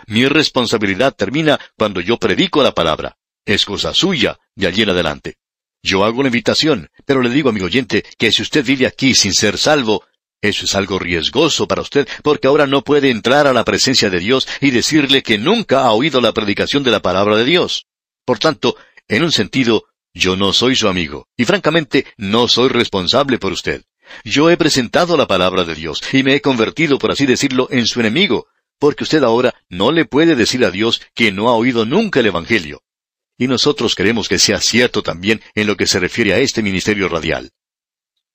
Mi 0.07 0.27
responsabilidad 0.27 1.15
termina 1.15 1.59
cuando 1.79 2.01
yo 2.01 2.19
predico 2.19 2.63
la 2.63 2.75
palabra. 2.75 3.17
Es 3.47 3.65
cosa 3.65 3.95
suya 3.95 4.39
de 4.55 4.67
allí 4.67 4.83
en 4.83 4.91
adelante. 4.91 5.37
Yo 5.85 6.03
hago 6.03 6.23
la 6.23 6.29
invitación, 6.29 6.89
pero 7.05 7.21
le 7.21 7.29
digo, 7.29 7.51
amigo 7.51 7.67
oyente, 7.67 8.07
que 8.17 8.33
si 8.33 8.41
usted 8.41 8.65
vive 8.65 8.87
aquí 8.87 9.15
sin 9.15 9.35
ser 9.35 9.59
salvo, 9.59 10.03
eso 10.41 10.65
es 10.65 10.75
algo 10.75 10.99
riesgoso 10.99 11.69
para 11.69 11.83
usted, 11.83 12.09
porque 12.23 12.49
ahora 12.49 12.67
no 12.67 12.83
puede 12.83 13.11
entrar 13.11 13.47
a 13.47 13.53
la 13.53 13.67
presencia 13.67 14.09
de 14.09 14.19
Dios 14.19 14.49
y 14.63 14.71
decirle 14.71 15.23
que 15.23 15.37
nunca 15.37 15.83
ha 15.83 15.93
oído 15.93 16.23
la 16.23 16.33
predicación 16.33 16.85
de 16.85 16.91
la 16.91 17.03
palabra 17.03 17.37
de 17.37 17.45
Dios. 17.45 17.87
Por 18.25 18.39
tanto, 18.39 18.79
en 19.09 19.25
un 19.25 19.31
sentido, 19.31 19.85
yo 20.15 20.37
no 20.37 20.55
soy 20.55 20.75
su 20.75 20.89
amigo, 20.89 21.29
y 21.37 21.45
francamente 21.45 22.07
no 22.17 22.49
soy 22.49 22.71
responsable 22.71 23.37
por 23.37 23.53
usted. 23.53 23.85
Yo 24.25 24.49
he 24.49 24.57
presentado 24.57 25.19
la 25.19 25.27
palabra 25.27 25.65
de 25.65 25.75
Dios, 25.75 26.01
y 26.15 26.23
me 26.23 26.35
he 26.35 26.41
convertido, 26.41 26.99
por 26.99 27.11
así 27.13 27.27
decirlo, 27.27 27.69
en 27.71 27.87
su 27.87 28.01
enemigo, 28.01 28.47
porque 28.79 29.05
usted 29.05 29.23
ahora 29.23 29.55
no 29.69 29.93
le 29.93 30.07
puede 30.07 30.35
decir 30.35 30.65
a 30.65 30.71
Dios 30.71 31.03
que 31.15 31.31
no 31.31 31.51
ha 31.51 31.55
oído 31.55 31.85
nunca 31.85 32.21
el 32.21 32.27
Evangelio. 32.27 32.84
Y 33.37 33.49
nosotros 33.49 33.95
queremos 33.95 34.29
que 34.29 34.39
sea 34.39 34.61
cierto 34.61 35.03
también 35.03 35.43
en 35.55 35.67
lo 35.67 35.77
que 35.77 35.87
se 35.87 35.99
refiere 35.99 36.35
a 36.35 36.39
este 36.39 36.63
ministerio 36.63 37.09
radial. 37.09 37.51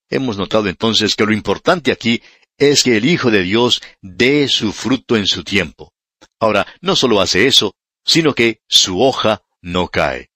Hemos 0.10 0.38
notado 0.38 0.68
entonces 0.68 1.16
que 1.16 1.26
lo 1.26 1.34
importante 1.34 1.92
aquí 1.92 2.22
es 2.58 2.84
que 2.84 2.98
el 2.98 3.06
Hijo 3.06 3.32
de 3.32 3.44
Dios 3.44 3.82
dé 4.02 4.48
su 4.48 4.74
fruto 4.74 5.16
en 5.16 5.28
su 5.28 5.44
tiempo. 5.44 5.94
Ahora, 6.40 6.68
no 6.82 6.96
solo 6.96 7.22
hace 7.22 7.48
eso, 7.48 7.76
sino 8.04 8.34
que 8.34 8.62
su 8.68 9.02
hoja 9.02 9.44
no 9.62 9.88
cae. 9.88 10.30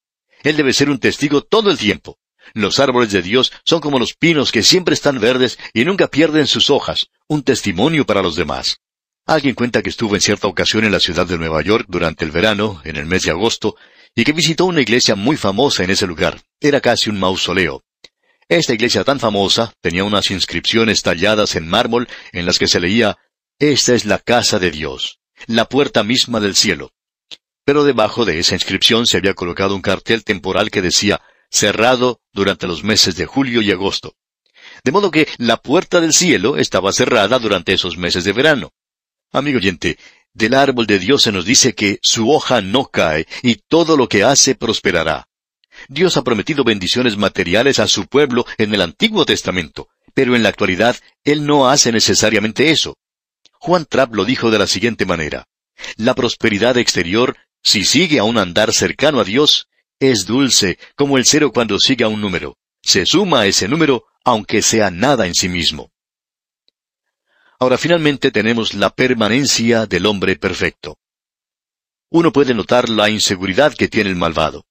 Él 0.44 0.56
debe 0.58 0.74
ser 0.74 0.90
un 0.90 1.00
testigo 1.00 1.42
todo 1.42 1.72
el 1.72 1.78
tiempo. 1.78 2.20
Los 2.54 2.80
árboles 2.80 3.12
de 3.12 3.22
Dios 3.22 3.52
son 3.66 3.80
como 3.80 4.00
los 4.00 4.14
pinos 4.14 4.52
que 4.52 4.64
siempre 4.64 4.94
están 4.94 5.20
verdes 5.20 5.58
y 5.74 5.86
nunca 5.86 6.08
pierden 6.08 6.46
sus 6.46 6.70
hojas, 6.70 7.08
un 7.28 7.44
testimonio 7.44 8.06
para 8.06 8.22
los 8.22 8.36
demás. 8.36 8.80
Alguien 9.26 9.56
cuenta 9.56 9.82
que 9.82 9.90
estuvo 9.90 10.16
en 10.16 10.22
cierta 10.22 10.48
ocasión 10.48 10.84
en 10.84 10.92
la 10.92 11.00
ciudad 11.00 11.26
de 11.26 11.38
Nueva 11.38 11.62
York 11.62 11.86
durante 11.88 12.26
el 12.26 12.32
verano, 12.32 12.82
en 12.84 12.98
el 12.98 13.06
mes 13.06 13.24
de 13.24 13.32
agosto, 13.32 13.78
y 14.16 14.24
que 14.24 14.34
visitó 14.34 14.66
una 14.66 14.82
iglesia 14.82 15.16
muy 15.16 15.38
famosa 15.38 15.84
en 15.84 15.90
ese 15.90 16.08
lugar. 16.08 16.42
Era 16.60 16.82
casi 16.82 17.10
un 17.10 17.20
mausoleo. 17.20 17.84
Esta 18.48 18.74
iglesia 18.74 19.04
tan 19.04 19.20
famosa 19.20 19.74
tenía 19.82 20.04
unas 20.04 20.30
inscripciones 20.30 21.02
talladas 21.02 21.56
en 21.56 21.68
mármol 21.68 22.08
en 22.32 22.46
las 22.46 22.60
que 22.60 22.68
se 22.68 22.80
leía 22.80 23.18
Esta 23.60 23.94
es 23.94 24.06
la 24.06 24.20
casa 24.20 24.60
de 24.60 24.72
Dios, 24.72 25.20
la 25.48 25.66
puerta 25.66 26.04
misma 26.04 26.40
del 26.40 26.56
cielo. 26.56 26.92
Pero 27.66 27.84
debajo 27.84 28.26
de 28.26 28.40
esa 28.40 28.56
inscripción 28.56 29.08
se 29.08 29.18
había 29.18 29.34
colocado 29.34 29.76
un 29.76 29.82
cartel 29.82 30.24
temporal 30.24 30.70
que 30.70 30.82
decía 30.82 31.22
cerrado 31.50 32.20
durante 32.34 32.68
los 32.68 32.84
meses 32.84 33.16
de 33.16 33.26
julio 33.26 33.62
y 33.62 33.72
agosto. 33.72 34.16
De 34.84 34.92
modo 34.92 35.12
que 35.12 35.28
la 35.38 35.58
puerta 35.58 36.02
del 36.02 36.14
cielo 36.14 36.58
estaba 36.58 36.92
cerrada 36.92 37.40
durante 37.40 37.74
esos 37.74 37.98
meses 37.98 38.24
de 38.24 38.34
verano. 38.34 38.74
Amigo 39.32 39.58
oyente, 39.58 39.98
del 40.34 40.54
árbol 40.56 40.88
de 40.88 41.00
Dios 41.00 41.24
se 41.24 41.32
nos 41.32 41.46
dice 41.46 41.74
que 41.74 42.00
su 42.02 42.32
hoja 42.32 42.62
no 42.62 42.86
cae 42.86 43.28
y 43.42 43.56
todo 43.56 43.98
lo 43.98 44.08
que 44.08 44.24
hace 44.24 44.56
prosperará. 44.56 45.28
Dios 45.88 46.18
ha 46.18 46.24
prometido 46.24 46.64
bendiciones 46.64 47.18
materiales 47.18 47.80
a 47.80 47.88
su 47.88 48.08
pueblo 48.08 48.46
en 48.58 48.74
el 48.74 48.82
Antiguo 48.82 49.26
Testamento, 49.26 49.90
pero 50.14 50.36
en 50.36 50.44
la 50.44 50.50
actualidad 50.50 50.96
Él 51.24 51.46
no 51.46 51.70
hace 51.70 51.92
necesariamente 51.92 52.72
eso. 52.72 52.98
Juan 53.54 53.86
Trapp 53.86 54.14
lo 54.14 54.26
dijo 54.26 54.52
de 54.52 54.60
la 54.60 54.68
siguiente 54.68 55.06
manera. 55.06 55.48
La 55.98 56.14
prosperidad 56.14 56.78
exterior, 56.78 57.38
si 57.64 57.86
sigue 57.86 58.20
a 58.20 58.24
un 58.24 58.38
andar 58.38 58.74
cercano 58.74 59.20
a 59.20 59.24
Dios, 59.24 59.68
es 60.00 60.26
dulce 60.26 60.78
como 60.96 61.18
el 61.18 61.26
cero 61.26 61.52
cuando 61.54 61.80
sigue 61.80 62.04
a 62.04 62.10
un 62.10 62.22
número. 62.22 62.58
Se 62.82 63.06
suma 63.06 63.42
a 63.42 63.46
ese 63.48 63.68
número 63.68 64.06
aunque 64.26 64.62
sea 64.62 64.90
nada 64.90 65.28
en 65.28 65.36
sí 65.36 65.50
mismo. 65.50 65.92
Ahora 67.64 67.78
finalmente 67.78 68.30
tenemos 68.30 68.74
la 68.74 68.90
permanencia 68.90 69.86
del 69.86 70.06
hombre 70.06 70.36
perfecto. 70.36 70.98
Uno 72.10 72.34
puede 72.34 72.54
notar 72.54 72.90
la 72.90 73.10
inseguridad 73.10 73.74
que 73.74 73.88
tiene 73.88 74.10
el 74.10 74.18
malvado. 74.18 74.66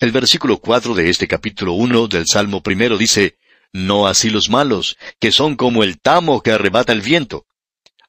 El 0.00 0.10
versículo 0.10 0.58
cuatro 0.58 0.96
de 0.96 1.10
este 1.10 1.28
capítulo 1.28 1.74
uno 1.74 2.08
del 2.08 2.26
Salmo 2.26 2.60
primero 2.60 2.98
dice, 2.98 3.38
No 3.72 4.08
así 4.08 4.30
los 4.30 4.50
malos, 4.50 4.96
que 5.20 5.30
son 5.30 5.54
como 5.54 5.84
el 5.84 6.00
tamo 6.00 6.42
que 6.42 6.50
arrebata 6.50 6.92
el 6.92 7.02
viento. 7.02 7.46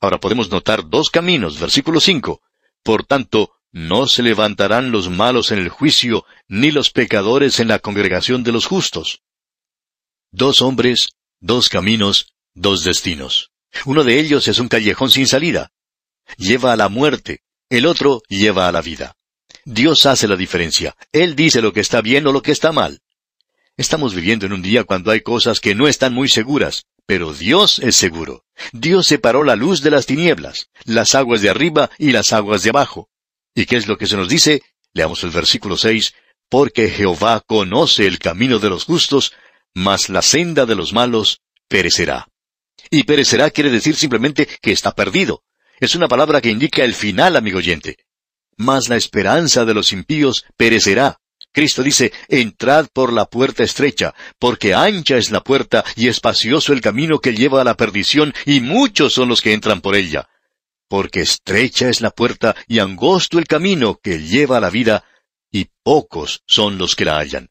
Ahora 0.02 0.20
podemos 0.20 0.50
notar 0.50 0.90
dos 0.90 1.12
caminos, 1.12 1.60
versículo 1.60 2.00
cinco. 2.00 2.42
Por 2.82 3.06
tanto, 3.06 3.52
no 3.72 4.08
se 4.08 4.24
levantarán 4.24 4.90
los 4.90 5.08
malos 5.08 5.52
en 5.52 5.60
el 5.60 5.70
juicio, 5.70 6.26
ni 6.48 6.72
los 6.72 6.90
pecadores 6.90 7.60
en 7.60 7.68
la 7.68 7.78
congregación 7.78 8.44
de 8.44 8.54
los 8.54 8.66
justos. 8.66 9.22
Dos 10.32 10.64
hombres, 10.64 11.10
dos 11.40 11.70
caminos, 11.70 12.34
dos 12.56 12.84
destinos. 12.84 13.52
Uno 13.86 14.04
de 14.04 14.20
ellos 14.20 14.48
es 14.48 14.60
un 14.60 14.70
callejón 14.70 15.12
sin 15.12 15.28
salida. 15.28 15.72
Lleva 16.38 16.74
a 16.74 16.76
la 16.76 16.90
muerte, 16.90 17.42
el 17.70 17.86
otro 17.86 18.22
lleva 18.30 18.68
a 18.68 18.72
la 18.72 18.82
vida. 18.82 19.16
Dios 19.66 20.06
hace 20.06 20.28
la 20.28 20.36
diferencia. 20.36 20.96
Él 21.12 21.36
dice 21.36 21.62
lo 21.62 21.74
que 21.74 21.82
está 21.82 22.02
bien 22.02 22.26
o 22.28 22.32
lo 22.32 22.42
que 22.42 22.52
está 22.52 22.72
mal. 22.72 23.02
Estamos 23.78 24.14
viviendo 24.16 24.46
en 24.46 24.54
un 24.54 24.62
día 24.62 24.84
cuando 24.84 25.12
hay 25.12 25.22
cosas 25.22 25.60
que 25.60 25.76
no 25.76 25.88
están 25.88 26.14
muy 26.14 26.30
seguras, 26.30 26.86
pero 27.06 27.34
Dios 27.34 27.80
es 27.80 27.96
seguro. 27.96 28.46
Dios 28.72 29.08
separó 29.08 29.44
la 29.44 29.56
luz 29.56 29.82
de 29.82 29.92
las 29.92 30.06
tinieblas, 30.06 30.70
las 30.86 31.14
aguas 31.14 31.42
de 31.42 31.50
arriba 31.50 31.90
y 31.98 32.12
las 32.12 32.32
aguas 32.32 32.64
de 32.64 32.70
abajo. 32.70 33.10
¿Y 33.54 33.66
qué 33.66 33.76
es 33.76 33.88
lo 33.88 33.98
que 33.98 34.08
se 34.08 34.18
nos 34.18 34.30
dice? 34.30 34.64
Leamos 34.94 35.24
el 35.24 35.32
versículo 35.32 35.78
seis. 35.78 36.14
Porque 36.50 36.90
Jehová 36.90 37.42
conoce 37.46 38.06
el 38.06 38.20
camino 38.20 38.60
de 38.60 38.70
los 38.70 38.86
justos, 38.86 39.34
mas 39.74 40.10
la 40.10 40.22
senda 40.22 40.66
de 40.66 40.76
los 40.76 40.94
malos 40.94 41.42
perecerá. 41.68 42.28
Y 42.90 43.04
perecerá 43.04 43.50
quiere 43.50 43.70
decir 43.70 43.96
simplemente 43.96 44.48
que 44.62 44.72
está 44.72 44.94
perdido. 44.94 45.44
Es 45.80 45.96
una 45.96 46.08
palabra 46.08 46.42
que 46.42 46.50
indica 46.50 46.84
el 46.84 46.94
final, 46.94 47.36
amigo 47.36 47.58
oyente. 47.58 47.98
Mas 48.58 48.88
la 48.88 48.96
esperanza 48.96 49.66
de 49.66 49.74
los 49.74 49.92
impíos 49.92 50.46
perecerá. 50.56 51.20
Cristo 51.52 51.84
dice, 51.84 52.12
entrad 52.28 52.88
por 52.92 53.14
la 53.14 53.26
puerta 53.26 53.64
estrecha, 53.64 54.14
porque 54.40 54.74
ancha 54.74 55.18
es 55.18 55.32
la 55.32 55.42
puerta 55.42 55.86
y 55.96 56.10
espacioso 56.10 56.74
el 56.74 56.82
camino 56.82 57.20
que 57.20 57.34
lleva 57.34 57.62
a 57.62 57.64
la 57.64 57.78
perdición, 57.78 58.34
y 58.46 58.60
muchos 58.60 59.14
son 59.14 59.30
los 59.30 59.42
que 59.42 59.54
entran 59.54 59.80
por 59.80 59.96
ella. 59.96 60.28
Porque 60.90 61.22
estrecha 61.22 61.90
es 61.90 62.02
la 62.02 62.12
puerta 62.12 62.56
y 62.68 62.80
angosto 62.80 63.40
el 63.40 63.48
camino 63.48 64.00
que 64.04 64.20
lleva 64.20 64.58
a 64.58 64.60
la 64.62 64.70
vida, 64.70 65.06
y 65.50 65.70
pocos 65.84 66.44
son 66.46 66.78
los 66.78 66.96
que 66.96 67.06
la 67.06 67.18
hallan. 67.20 67.50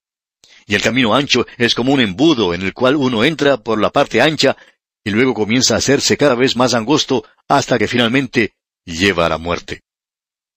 Y 0.66 0.75
el 0.75 0.83
camino 0.83 1.14
ancho 1.14 1.47
es 1.57 1.75
como 1.75 1.92
un 1.92 2.01
embudo 2.01 2.55
en 2.55 2.62
el 2.62 2.73
cual 2.73 2.97
uno 2.97 3.25
entra 3.25 3.59
por 3.59 3.81
la 3.81 3.90
parte 3.90 4.20
ancha 4.20 4.57
y 5.05 5.11
luego 5.11 5.35
comienza 5.35 5.75
a 5.75 5.79
hacerse 5.79 6.17
cada 6.17 6.35
vez 6.35 6.57
más 6.57 6.75
angosto 6.75 7.25
hasta 7.47 7.79
que 7.79 7.87
finalmente 7.87 8.55
lleva 8.85 9.27
a 9.27 9.29
la 9.29 9.38
muerte. 9.38 9.83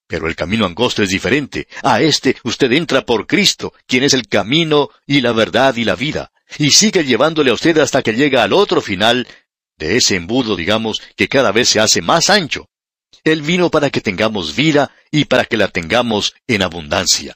Pero 0.07 0.27
el 0.27 0.35
camino 0.35 0.65
angosto 0.65 1.03
es 1.03 1.09
diferente. 1.09 1.67
A 1.83 2.01
este 2.01 2.37
usted 2.43 2.71
entra 2.71 3.05
por 3.05 3.27
Cristo, 3.27 3.73
quien 3.85 4.03
es 4.03 4.13
el 4.13 4.27
camino 4.27 4.89
y 5.05 5.19
la 5.19 5.33
verdad 5.33 5.75
y 5.75 5.83
la 5.83 5.95
vida, 5.95 6.31
y 6.57 6.71
sigue 6.71 7.03
llevándole 7.03 7.51
a 7.51 7.53
usted 7.53 7.77
hasta 7.77 8.01
que 8.01 8.13
llega 8.13 8.41
al 8.43 8.53
otro 8.53 8.81
final 8.81 9.27
de 9.77 9.97
ese 9.97 10.15
embudo, 10.15 10.55
digamos, 10.55 11.01
que 11.15 11.27
cada 11.27 11.51
vez 11.51 11.69
se 11.69 11.81
hace 11.81 12.01
más 12.01 12.29
ancho. 12.29 12.69
Él 13.23 13.41
vino 13.41 13.69
para 13.69 13.89
que 13.89 13.99
tengamos 13.99 14.55
vida 14.55 14.91
y 15.11 15.25
para 15.25 15.43
que 15.43 15.57
la 15.57 15.67
tengamos 15.67 16.33
en 16.47 16.61
abundancia. 16.61 17.35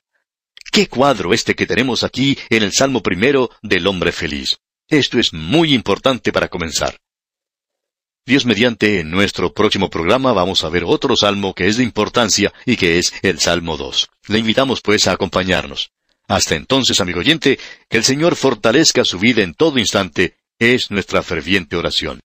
¿Qué 0.71 0.88
cuadro 0.88 1.34
este 1.34 1.56
que 1.56 1.67
tenemos 1.67 2.04
aquí 2.04 2.38
en 2.50 2.63
el 2.63 2.71
Salmo 2.71 3.04
primero 3.04 3.50
del 3.62 3.86
hombre 3.88 4.13
feliz? 4.13 4.60
Esto 4.91 5.19
es 5.19 5.32
muy 5.32 5.73
importante 5.73 6.34
para 6.34 6.49
comenzar. 6.49 6.97
Dios 8.25 8.45
mediante, 8.45 8.99
en 8.99 9.10
nuestro 9.10 9.54
próximo 9.54 9.89
programa 9.89 10.34
vamos 10.34 10.65
a 10.65 10.69
ver 10.69 10.84
otro 10.86 11.15
salmo 11.15 11.54
que 11.56 11.69
es 11.69 11.77
de 11.77 11.84
importancia 11.84 12.51
y 12.65 12.75
que 12.75 12.99
es 12.99 13.13
el 13.21 13.39
Salmo 13.39 13.77
2. 13.77 14.10
Le 14.27 14.39
invitamos 14.39 14.82
pues 14.82 15.08
a 15.08 15.13
acompañarnos. 15.13 15.91
Hasta 16.27 16.56
entonces, 16.56 16.99
amigo 16.99 17.21
oyente, 17.21 17.58
que 17.88 17.97
el 17.97 18.04
Señor 18.04 18.36
fortalezca 18.36 19.06
su 19.06 19.17
vida 19.17 19.43
en 19.43 19.54
todo 19.54 19.80
instante, 19.80 20.36
es 20.60 20.91
nuestra 20.91 21.23
ferviente 21.23 21.77
oración. 21.77 22.19